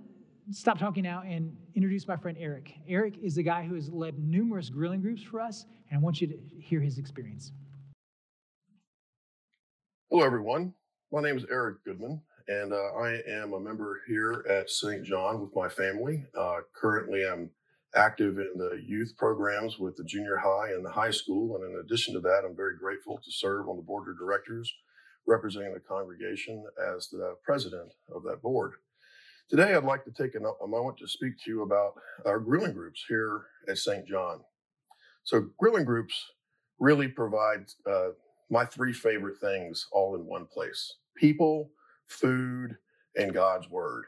stop 0.52 0.80
talking 0.80 1.04
now 1.04 1.24
and 1.26 1.56
introduce 1.76 2.08
my 2.08 2.18
friend 2.18 2.38
Eric. 2.40 2.74
Eric 2.88 3.16
is 3.22 3.36
the 3.36 3.44
guy 3.44 3.64
who 3.64 3.76
has 3.76 3.90
led 3.90 4.18
numerous 4.20 4.70
grilling 4.70 5.02
groups 5.02 5.22
for 5.22 5.40
us, 5.40 5.66
and 5.90 6.00
I 6.00 6.02
want 6.02 6.22
you 6.22 6.28
to 6.28 6.38
hear 6.60 6.80
his 6.80 6.98
experience. 6.98 7.52
Hello, 10.10 10.24
everyone. 10.24 10.74
My 11.12 11.22
name 11.22 11.38
is 11.38 11.46
Eric 11.50 11.84
Goodman 11.84 12.22
and 12.48 12.74
uh, 12.74 12.92
I 13.00 13.22
am 13.28 13.54
a 13.54 13.60
member 13.60 14.02
here 14.08 14.46
at 14.50 14.70
St. 14.70 15.04
John 15.04 15.42
with 15.42 15.56
my 15.56 15.68
family. 15.68 16.24
Uh, 16.38 16.60
currently, 16.74 17.24
I'm 17.26 17.50
active 17.96 18.38
in 18.38 18.52
the 18.58 18.82
youth 18.86 19.14
programs 19.18 19.80
with 19.80 19.96
the 19.96 20.04
junior 20.04 20.38
high 20.38 20.72
and 20.72 20.86
the 20.86 20.92
high 20.92 21.12
school. 21.12 21.56
And 21.56 21.72
in 21.72 21.80
addition 21.80 22.14
to 22.14 22.20
that, 22.22 22.44
I'm 22.46 22.56
very 22.56 22.78
grateful 22.78 23.18
to 23.18 23.32
serve 23.32 23.70
on 23.70 23.78
the 23.78 23.84
board 23.84 24.10
of 24.10 24.18
directors 24.18 24.72
representing 25.28 25.74
the 25.74 25.80
congregation 25.80 26.64
as 26.96 27.10
the 27.10 27.36
president 27.44 27.92
of 28.14 28.22
that 28.24 28.42
board. 28.42 28.74
Today, 29.50 29.74
I'd 29.74 29.84
like 29.84 30.04
to 30.06 30.12
take 30.12 30.36
a, 30.36 30.68
moment 30.68 30.98
to 31.00 31.08
speak 31.08 31.34
to 31.44 31.52
you 31.52 31.64
about 31.64 31.94
our 32.26 32.40
grilling 32.40 32.74
groups 32.74 33.04
here 33.08 33.46
at 33.68 33.78
St. 33.78 34.08
John. 34.08 34.42
So, 35.24 35.48
grilling 35.60 35.86
groups 35.86 36.32
really 36.80 37.08
provide 37.08 37.66
uh, 37.90 38.10
my 38.50 38.66
three 38.66 38.94
favorite 38.94 39.40
things 39.40 39.88
all 39.92 40.16
in 40.16 40.26
one 40.26 40.46
place 40.46 40.96
people, 41.16 41.72
food, 42.08 42.78
and 43.16 43.34
God's 43.34 43.70
word. 43.70 44.06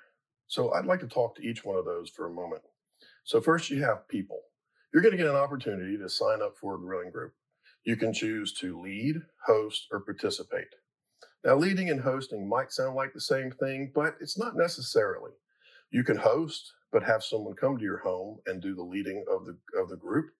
So, 0.47 0.73
I'd 0.73 0.85
like 0.85 0.99
to 1.01 1.07
talk 1.07 1.35
to 1.35 1.43
each 1.43 1.65
one 1.65 1.77
of 1.77 1.85
those 1.85 2.09
for 2.09 2.27
a 2.27 2.33
moment. 2.33 2.63
So, 3.23 3.41
first, 3.41 3.69
you 3.69 3.83
have 3.83 4.07
people. 4.07 4.41
You're 4.93 5.03
going 5.03 5.11
to 5.11 5.17
get 5.17 5.29
an 5.29 5.35
opportunity 5.35 5.97
to 5.97 6.09
sign 6.09 6.41
up 6.41 6.55
for 6.57 6.75
a 6.75 6.79
grilling 6.79 7.11
group. 7.11 7.33
You 7.83 7.95
can 7.97 8.13
choose 8.13 8.53
to 8.55 8.81
lead, 8.81 9.17
host, 9.45 9.87
or 9.91 9.99
participate. 10.01 10.67
Now, 11.43 11.55
leading 11.55 11.89
and 11.89 12.01
hosting 12.01 12.47
might 12.47 12.71
sound 12.71 12.95
like 12.95 13.13
the 13.13 13.21
same 13.21 13.51
thing, 13.51 13.91
but 13.93 14.15
it's 14.19 14.37
not 14.37 14.57
necessarily. 14.57 15.31
You 15.91 16.03
can 16.03 16.17
host, 16.17 16.73
but 16.91 17.03
have 17.03 17.23
someone 17.23 17.55
come 17.55 17.77
to 17.77 17.83
your 17.83 17.99
home 17.99 18.39
and 18.47 18.61
do 18.61 18.75
the 18.75 18.83
leading 18.83 19.23
of 19.31 19.45
the 19.45 19.57
of 19.79 19.89
the 19.89 19.97
group 19.97 20.31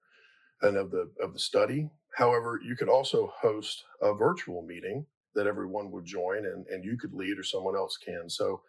and 0.62 0.78
of 0.78 0.91
the 0.91 1.12
of 1.22 1.34
the 1.34 1.39
study. 1.39 1.89
However, 2.15 2.60
you 2.63 2.76
could 2.76 2.89
also 2.89 3.34
host 3.39 3.86
a 4.02 4.13
virtual 4.13 4.63
meeting 4.63 5.06
that 5.38 5.47
everyone 5.47 5.89
would 5.91 6.06
join 6.06 6.45
and, 6.45 6.67
and 6.67 6.84
you 6.84 6.97
could 6.97 7.13
lead 7.13 7.39
or 7.39 7.43
someone 7.43 7.76
else 7.76 7.97
can. 7.97 8.30
So 8.30 8.62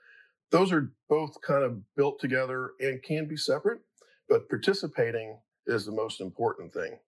those 0.52 0.70
are 0.70 0.92
both 1.08 1.36
kind 1.42 1.64
of 1.64 1.80
built 1.96 2.20
together 2.20 2.72
and 2.80 3.02
can 3.02 3.26
be 3.26 3.36
separate, 3.36 3.80
but 4.28 4.48
participating 4.48 5.38
is 5.66 5.84
the 5.84 5.92
most 5.92 6.20
important 6.20 6.72
thing. 6.72 6.98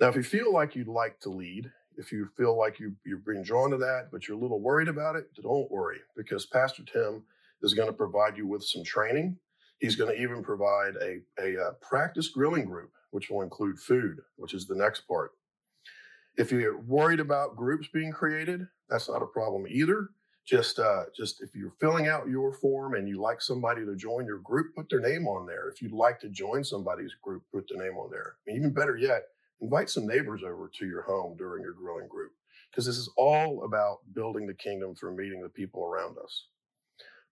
Now, 0.00 0.08
if 0.08 0.16
you 0.16 0.22
feel 0.22 0.52
like 0.52 0.74
you'd 0.74 0.88
like 0.88 1.20
to 1.20 1.28
lead 1.28 1.70
if 1.96 2.12
you 2.12 2.28
feel 2.36 2.58
like 2.58 2.80
you, 2.80 2.94
you're 3.04 3.18
being 3.18 3.42
drawn 3.42 3.70
to 3.70 3.76
that, 3.78 4.08
but 4.10 4.26
you're 4.26 4.36
a 4.36 4.40
little 4.40 4.60
worried 4.60 4.88
about 4.88 5.16
it, 5.16 5.28
don't 5.40 5.70
worry 5.70 5.98
because 6.16 6.46
Pastor 6.46 6.82
Tim 6.84 7.22
is 7.62 7.74
going 7.74 7.88
to 7.88 7.94
provide 7.94 8.36
you 8.36 8.46
with 8.46 8.64
some 8.64 8.84
training. 8.84 9.36
He's 9.78 9.96
going 9.96 10.14
to 10.14 10.22
even 10.22 10.42
provide 10.42 10.94
a, 11.00 11.20
a, 11.38 11.56
a 11.56 11.62
uh, 11.62 11.72
practice 11.80 12.28
grilling 12.28 12.64
group, 12.64 12.90
which 13.10 13.30
will 13.30 13.42
include 13.42 13.78
food, 13.78 14.20
which 14.36 14.54
is 14.54 14.66
the 14.66 14.74
next 14.74 15.02
part. 15.02 15.32
If 16.36 16.50
you're 16.50 16.78
worried 16.78 17.20
about 17.20 17.56
groups 17.56 17.88
being 17.92 18.12
created, 18.12 18.66
that's 18.88 19.08
not 19.08 19.22
a 19.22 19.26
problem 19.26 19.66
either. 19.68 20.08
Just, 20.46 20.78
uh, 20.78 21.04
just 21.16 21.40
if 21.40 21.54
you're 21.54 21.74
filling 21.80 22.08
out 22.08 22.28
your 22.28 22.52
form 22.52 22.94
and 22.94 23.08
you 23.08 23.20
like 23.20 23.40
somebody 23.40 23.84
to 23.84 23.96
join 23.96 24.26
your 24.26 24.40
group, 24.40 24.74
put 24.74 24.90
their 24.90 25.00
name 25.00 25.26
on 25.26 25.46
there. 25.46 25.68
If 25.70 25.80
you'd 25.80 25.92
like 25.92 26.18
to 26.20 26.28
join 26.28 26.64
somebody's 26.64 27.14
group, 27.22 27.44
put 27.52 27.66
their 27.68 27.82
name 27.82 27.96
on 27.96 28.10
there. 28.10 28.34
Even 28.48 28.72
better 28.72 28.96
yet, 28.96 29.22
invite 29.60 29.88
some 29.88 30.06
neighbors 30.06 30.42
over 30.44 30.70
to 30.78 30.86
your 30.86 31.02
home 31.02 31.36
during 31.38 31.62
your 31.62 31.72
grilling 31.72 32.08
group 32.08 32.32
because 32.70 32.84
this 32.84 32.98
is 32.98 33.10
all 33.16 33.64
about 33.64 33.98
building 34.12 34.46
the 34.46 34.54
kingdom 34.54 34.94
through 34.94 35.16
meeting 35.16 35.40
the 35.40 35.48
people 35.48 35.84
around 35.84 36.16
us. 36.22 36.48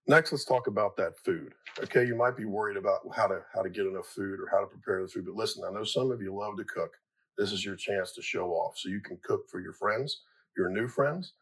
Next, 0.07 0.31
let's 0.31 0.45
talk 0.45 0.67
about 0.67 0.97
that 0.97 1.17
food. 1.23 1.53
Okay, 1.83 2.05
you 2.05 2.15
might 2.15 2.35
be 2.35 2.45
worried 2.45 2.77
about 2.77 3.01
how 3.15 3.27
to 3.27 3.41
how 3.53 3.61
to 3.61 3.69
get 3.69 3.85
enough 3.85 4.07
food 4.07 4.39
or 4.39 4.49
how 4.51 4.59
to 4.59 4.67
prepare 4.67 5.01
the 5.01 5.07
food, 5.07 5.25
but 5.25 5.35
listen, 5.35 5.63
I 5.67 5.71
know 5.71 5.83
some 5.83 6.11
of 6.11 6.21
you 6.21 6.33
love 6.33 6.57
to 6.57 6.63
cook. 6.65 6.91
This 7.37 7.51
is 7.51 7.65
your 7.65 7.75
chance 7.75 8.11
to 8.13 8.21
show 8.21 8.49
off, 8.51 8.77
so 8.77 8.89
you 8.89 9.01
can 9.01 9.17
cook 9.23 9.49
for 9.49 9.59
your 9.59 9.73
friends, 9.73 10.21
your 10.57 10.69
new 10.69 10.87
friends. 10.87 11.33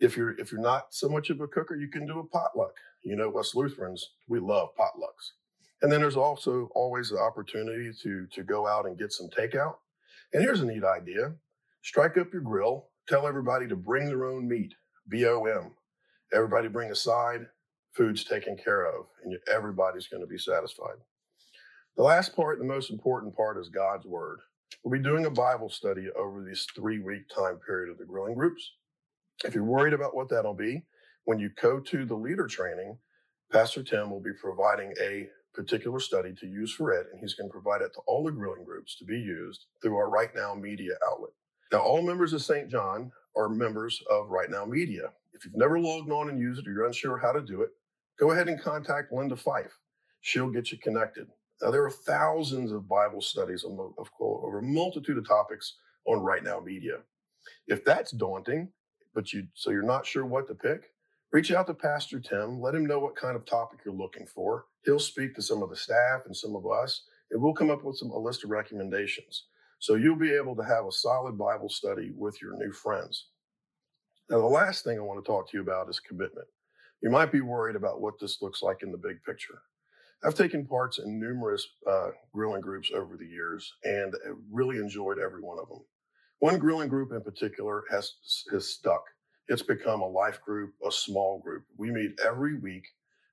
If 0.00 0.16
you're 0.16 0.38
if 0.38 0.50
you're 0.50 0.60
not 0.60 0.86
so 0.90 1.08
much 1.08 1.30
of 1.30 1.40
a 1.40 1.46
cooker, 1.46 1.76
you 1.76 1.88
can 1.88 2.06
do 2.06 2.18
a 2.18 2.26
potluck. 2.26 2.74
You 3.02 3.16
know, 3.16 3.32
us 3.38 3.54
Lutherans, 3.54 4.10
we 4.28 4.40
love 4.40 4.70
potlucks. 4.78 5.32
And 5.82 5.92
then 5.92 6.00
there's 6.00 6.16
also 6.16 6.70
always 6.74 7.10
the 7.10 7.18
opportunity 7.18 7.92
to 8.02 8.26
to 8.32 8.42
go 8.42 8.66
out 8.66 8.86
and 8.86 8.98
get 8.98 9.12
some 9.12 9.28
takeout. 9.28 9.76
And 10.32 10.42
here's 10.42 10.60
a 10.60 10.66
neat 10.66 10.84
idea 10.84 11.34
strike 11.82 12.16
up 12.16 12.32
your 12.32 12.42
grill, 12.42 12.88
tell 13.06 13.26
everybody 13.26 13.68
to 13.68 13.76
bring 13.76 14.06
their 14.06 14.24
own 14.24 14.48
meat, 14.48 14.74
B 15.08 15.26
O 15.26 15.44
M. 15.44 15.72
Everybody 16.32 16.68
bring 16.68 16.90
a 16.90 16.96
side, 16.96 17.46
food's 17.92 18.24
taken 18.24 18.56
care 18.56 18.86
of, 18.86 19.06
and 19.22 19.38
everybody's 19.52 20.08
going 20.08 20.22
to 20.22 20.26
be 20.26 20.38
satisfied. 20.38 20.96
The 21.96 22.02
last 22.02 22.34
part, 22.34 22.58
the 22.58 22.64
most 22.64 22.90
important 22.90 23.36
part, 23.36 23.58
is 23.58 23.68
God's 23.68 24.06
Word. 24.06 24.40
We'll 24.82 24.98
be 24.98 25.04
doing 25.04 25.26
a 25.26 25.30
Bible 25.30 25.68
study 25.68 26.08
over 26.16 26.42
this 26.42 26.66
three 26.74 27.00
week 27.00 27.28
time 27.28 27.58
period 27.66 27.90
of 27.90 27.98
the 27.98 28.06
grilling 28.06 28.34
groups. 28.34 28.72
If 29.44 29.54
you're 29.54 29.64
worried 29.64 29.94
about 29.94 30.14
what 30.16 30.28
that'll 30.30 30.54
be, 30.54 30.84
when 31.24 31.38
you 31.38 31.50
go 31.60 31.80
to 31.80 32.06
the 32.06 32.14
leader 32.14 32.46
training, 32.46 32.98
Pastor 33.52 33.82
Tim 33.82 34.10
will 34.10 34.20
be 34.20 34.32
providing 34.40 34.94
a 35.00 35.28
particular 35.54 36.00
study 36.00 36.34
to 36.40 36.46
use 36.46 36.72
for 36.72 36.92
it, 36.92 37.08
and 37.12 37.20
he's 37.20 37.34
going 37.34 37.48
to 37.48 37.52
provide 37.52 37.82
it 37.82 37.92
to 37.94 38.00
all 38.06 38.24
the 38.24 38.32
grilling 38.32 38.64
groups 38.64 38.96
to 38.98 39.04
be 39.04 39.18
used 39.18 39.66
through 39.82 39.96
our 39.96 40.10
RightNow 40.10 40.60
Media 40.60 40.94
outlet. 41.06 41.30
Now, 41.72 41.80
all 41.80 42.02
members 42.02 42.32
of 42.32 42.42
St. 42.42 42.70
John 42.70 43.12
are 43.36 43.48
members 43.48 44.02
of 44.10 44.28
RightNow 44.28 44.68
Media. 44.68 45.12
If 45.34 45.44
you've 45.44 45.56
never 45.56 45.78
logged 45.78 46.10
on 46.10 46.30
and 46.30 46.38
used 46.38 46.60
it 46.60 46.68
or 46.68 46.72
you're 46.72 46.86
unsure 46.86 47.18
how 47.18 47.32
to 47.32 47.42
do 47.42 47.62
it, 47.62 47.70
go 48.18 48.32
ahead 48.32 48.48
and 48.48 48.60
contact 48.60 49.12
Linda 49.12 49.36
Fife. 49.36 49.78
She'll 50.22 50.50
get 50.50 50.72
you 50.72 50.78
connected. 50.78 51.28
Now, 51.62 51.70
there 51.70 51.84
are 51.84 51.90
thousands 51.90 52.72
of 52.72 52.88
Bible 52.88 53.20
studies 53.20 53.64
of, 53.64 53.72
of, 53.98 54.10
over 54.20 54.58
a 54.58 54.62
multitude 54.62 55.18
of 55.18 55.26
topics 55.26 55.76
on 56.06 56.18
RightNow 56.18 56.64
Media. 56.64 56.98
If 57.68 57.84
that's 57.84 58.10
daunting, 58.10 58.70
but 59.14 59.32
you 59.32 59.46
so 59.54 59.70
you're 59.70 59.82
not 59.82 60.06
sure 60.06 60.24
what 60.24 60.48
to 60.48 60.54
pick, 60.54 60.90
reach 61.32 61.52
out 61.52 61.66
to 61.68 61.74
Pastor 61.74 62.20
Tim. 62.20 62.60
Let 62.60 62.74
him 62.74 62.86
know 62.86 62.98
what 62.98 63.16
kind 63.16 63.36
of 63.36 63.46
topic 63.46 63.80
you're 63.84 63.94
looking 63.94 64.26
for. 64.26 64.66
He'll 64.84 64.98
speak 64.98 65.34
to 65.34 65.42
some 65.42 65.62
of 65.62 65.70
the 65.70 65.76
staff 65.76 66.22
and 66.26 66.36
some 66.36 66.56
of 66.56 66.66
us, 66.66 67.02
and 67.30 67.40
we'll 67.40 67.54
come 67.54 67.70
up 67.70 67.84
with 67.84 67.96
some 67.96 68.10
a 68.10 68.18
list 68.18 68.44
of 68.44 68.50
recommendations. 68.50 69.46
So 69.78 69.94
you'll 69.94 70.16
be 70.16 70.32
able 70.32 70.56
to 70.56 70.64
have 70.64 70.86
a 70.86 70.92
solid 70.92 71.36
Bible 71.38 71.68
study 71.68 72.12
with 72.16 72.40
your 72.40 72.56
new 72.56 72.72
friends. 72.72 73.28
Now, 74.30 74.38
the 74.38 74.46
last 74.46 74.84
thing 74.84 74.98
I 74.98 75.02
want 75.02 75.22
to 75.22 75.28
talk 75.28 75.50
to 75.50 75.56
you 75.56 75.62
about 75.62 75.90
is 75.90 76.00
commitment. 76.00 76.46
You 77.02 77.10
might 77.10 77.30
be 77.30 77.42
worried 77.42 77.76
about 77.76 78.00
what 78.00 78.14
this 78.18 78.40
looks 78.40 78.62
like 78.62 78.82
in 78.82 78.90
the 78.90 78.98
big 78.98 79.22
picture. 79.24 79.60
I've 80.22 80.34
taken 80.34 80.66
parts 80.66 80.98
in 80.98 81.18
numerous 81.18 81.66
uh, 81.90 82.10
grilling 82.32 82.60
groups 82.60 82.90
over 82.94 83.16
the 83.16 83.26
years 83.26 83.72
and 83.84 84.14
really 84.50 84.78
enjoyed 84.78 85.18
every 85.18 85.42
one 85.42 85.58
of 85.58 85.68
them. 85.68 85.80
One 86.38 86.58
grilling 86.58 86.88
group 86.88 87.12
in 87.12 87.22
particular 87.22 87.84
has, 87.90 88.12
has 88.50 88.68
stuck. 88.68 89.02
It's 89.48 89.62
become 89.62 90.00
a 90.00 90.08
life 90.08 90.40
group, 90.42 90.74
a 90.86 90.90
small 90.92 91.40
group. 91.40 91.64
We 91.76 91.90
meet 91.90 92.18
every 92.24 92.58
week 92.58 92.84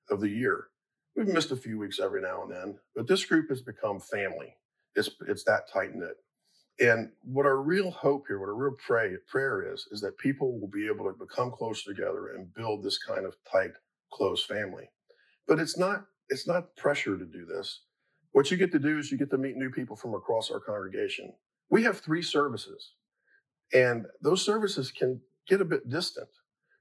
of 0.09 0.19
the 0.19 0.29
year. 0.29 0.67
We've 1.15 1.27
missed 1.27 1.51
a 1.51 1.57
few 1.57 1.77
weeks 1.77 1.99
every 1.99 2.21
now 2.21 2.43
and 2.43 2.51
then, 2.51 2.79
but 2.95 3.07
this 3.07 3.25
group 3.25 3.49
has 3.49 3.61
become 3.61 3.99
family. 3.99 4.55
It's 4.95 5.09
it's 5.27 5.43
that 5.43 5.71
tight 5.71 5.95
knit. 5.95 6.17
And 6.79 7.11
what 7.23 7.45
our 7.45 7.61
real 7.61 7.91
hope 7.91 8.25
here, 8.27 8.39
what 8.39 8.47
our 8.49 8.55
real 8.55 8.75
pray, 8.85 9.15
prayer 9.27 9.73
is, 9.73 9.87
is 9.91 10.01
that 10.01 10.17
people 10.17 10.59
will 10.59 10.69
be 10.69 10.87
able 10.87 11.05
to 11.05 11.17
become 11.17 11.51
close 11.51 11.83
together 11.83 12.29
and 12.35 12.53
build 12.53 12.83
this 12.83 12.97
kind 12.97 13.25
of 13.25 13.35
tight, 13.49 13.71
close 14.11 14.43
family. 14.43 14.89
But 15.47 15.59
it's 15.59 15.77
not 15.77 16.05
it's 16.31 16.47
not 16.47 16.75
pressure 16.77 17.17
to 17.17 17.25
do 17.25 17.45
this. 17.45 17.81
What 18.31 18.49
you 18.49 18.57
get 18.57 18.71
to 18.71 18.79
do 18.79 18.97
is 18.97 19.11
you 19.11 19.17
get 19.17 19.29
to 19.31 19.37
meet 19.37 19.57
new 19.57 19.69
people 19.69 19.95
from 19.95 20.15
across 20.15 20.49
our 20.49 20.61
congregation. 20.61 21.33
We 21.69 21.83
have 21.83 21.99
three 21.99 22.21
services, 22.21 22.93
and 23.73 24.05
those 24.21 24.43
services 24.43 24.91
can 24.91 25.19
get 25.47 25.61
a 25.61 25.65
bit 25.65 25.89
distant. 25.89 26.29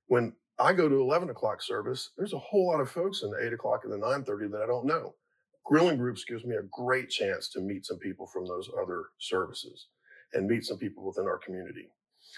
When 0.07 0.33
I 0.59 0.73
go 0.73 0.89
to 0.89 1.01
11 1.01 1.31
o'clock 1.31 1.63
service, 1.63 2.11
there's 2.17 2.33
a 2.33 2.39
whole 2.39 2.69
lot 2.69 2.81
of 2.81 2.91
folks 2.91 3.23
in 3.23 3.31
the 3.31 3.45
8 3.45 3.53
o'clock 3.53 3.81
and 3.85 3.93
the 3.93 3.99
9.30 3.99 4.51
that 4.53 4.63
I 4.63 4.67
don't 4.67 4.87
know. 4.87 5.15
Grilling 5.65 5.99
groups 5.99 6.25
gives 6.25 6.45
me 6.45 6.57
a 6.57 6.63
great 6.71 7.11
chance 7.11 7.49
to 7.51 7.61
meet 7.61 7.87
some 7.87 7.99
people 7.99 8.27
from 8.27 8.47
those 8.47 8.71
other 8.81 9.07
services 9.19 9.89
and 10.35 10.47
meet 10.47 10.65
some 10.65 10.79
people 10.79 11.05
within 11.05 11.27
our 11.27 11.39
community. 11.39 11.89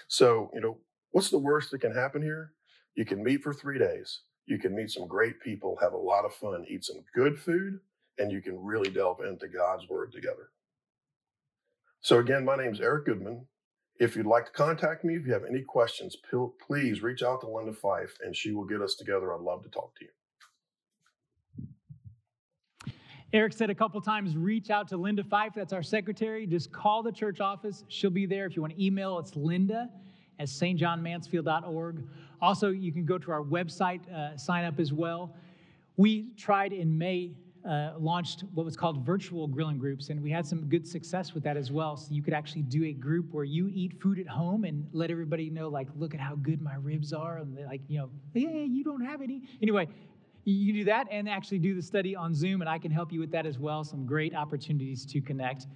So, 0.07 0.49
you 0.53 0.61
know, 0.61 0.77
what's 1.11 1.29
the 1.29 1.37
worst 1.37 1.71
that 1.71 1.81
can 1.81 1.93
happen 1.93 2.21
here? 2.21 2.53
You 2.95 3.05
can 3.05 3.23
meet 3.23 3.43
for 3.43 3.53
three 3.53 3.79
days. 3.79 4.21
You 4.45 4.57
can 4.57 4.75
meet 4.75 4.91
some 4.91 5.07
great 5.07 5.39
people, 5.41 5.77
have 5.81 5.93
a 5.93 5.97
lot 5.97 6.25
of 6.25 6.33
fun, 6.33 6.65
eat 6.67 6.83
some 6.83 7.03
good 7.15 7.39
food, 7.39 7.79
and 8.17 8.31
you 8.31 8.41
can 8.41 8.61
really 8.61 8.89
delve 8.89 9.21
into 9.21 9.47
God's 9.47 9.87
word 9.87 10.11
together. 10.11 10.49
So, 12.01 12.19
again, 12.19 12.43
my 12.43 12.57
name 12.57 12.73
is 12.73 12.81
Eric 12.81 13.05
Goodman. 13.05 13.45
If 13.99 14.15
you'd 14.15 14.25
like 14.25 14.45
to 14.47 14.51
contact 14.51 15.05
me, 15.05 15.15
if 15.15 15.25
you 15.25 15.31
have 15.33 15.45
any 15.45 15.61
questions, 15.61 16.17
please 16.67 17.01
reach 17.01 17.23
out 17.23 17.41
to 17.41 17.47
Linda 17.47 17.73
Fife 17.73 18.17
and 18.21 18.35
she 18.35 18.51
will 18.51 18.65
get 18.65 18.81
us 18.81 18.95
together. 18.95 19.33
I'd 19.33 19.39
love 19.39 19.63
to 19.63 19.69
talk 19.69 19.93
to 19.97 20.05
you. 20.05 20.09
Eric 23.31 23.53
said 23.53 23.69
a 23.69 23.75
couple 23.75 23.99
times, 24.01 24.35
reach 24.35 24.69
out 24.69 24.87
to 24.89 24.97
Linda 24.97 25.23
Fife. 25.23 25.53
That's 25.55 25.73
our 25.73 25.81
secretary. 25.81 26.45
Just 26.45 26.71
call 26.71 27.01
the 27.01 27.11
church 27.11 27.39
office. 27.39 27.83
She'll 27.87 28.11
be 28.11 28.25
there. 28.25 28.45
If 28.45 28.55
you 28.55 28.61
want 28.61 28.75
to 28.75 28.83
email, 28.83 29.17
it's 29.17 29.35
linda 29.35 29.89
at 30.39 30.47
stjohnmansfield.org. 30.47 32.03
Also, 32.43 32.71
you 32.71 32.91
can 32.91 33.05
go 33.05 33.17
to 33.17 33.31
our 33.31 33.41
website, 33.41 34.01
uh, 34.13 34.35
sign 34.35 34.65
up 34.65 34.77
as 34.77 34.91
well. 34.91 35.33
We 35.95 36.33
tried 36.35 36.73
in 36.73 36.97
May 36.97 37.31
uh, 37.65 37.93
launched 37.97 38.43
what 38.53 38.65
was 38.65 38.75
called 38.75 39.05
virtual 39.05 39.47
grilling 39.47 39.77
groups, 39.77 40.09
and 40.09 40.21
we 40.21 40.29
had 40.29 40.45
some 40.45 40.65
good 40.65 40.85
success 40.85 41.33
with 41.33 41.41
that 41.43 41.55
as 41.55 41.71
well. 41.71 41.95
So 41.95 42.13
you 42.13 42.21
could 42.21 42.33
actually 42.33 42.63
do 42.63 42.83
a 42.83 42.91
group 42.91 43.31
where 43.31 43.45
you 43.45 43.71
eat 43.73 43.93
food 44.01 44.19
at 44.19 44.27
home 44.27 44.65
and 44.65 44.85
let 44.91 45.09
everybody 45.09 45.49
know, 45.49 45.69
like, 45.69 45.87
look 45.95 46.13
at 46.13 46.19
how 46.19 46.35
good 46.35 46.61
my 46.61 46.75
ribs 46.75 47.13
are, 47.13 47.37
and 47.37 47.57
like, 47.65 47.79
you 47.87 47.99
know, 47.99 48.09
yeah, 48.33 48.49
you 48.49 48.83
don't 48.83 49.05
have 49.05 49.21
any. 49.21 49.43
Anyway, 49.61 49.87
you 50.43 50.73
do 50.73 50.83
that 50.83 51.07
and 51.09 51.29
actually 51.29 51.59
do 51.59 51.73
the 51.73 51.81
study 51.81 52.13
on 52.13 52.33
Zoom, 52.33 52.59
and 52.59 52.69
I 52.69 52.77
can 52.77 52.91
help 52.91 53.13
you 53.13 53.21
with 53.21 53.31
that 53.31 53.45
as 53.45 53.57
well. 53.57 53.85
Some 53.85 54.05
great 54.05 54.35
opportunities 54.35 55.05
to 55.05 55.21
connect. 55.21 55.67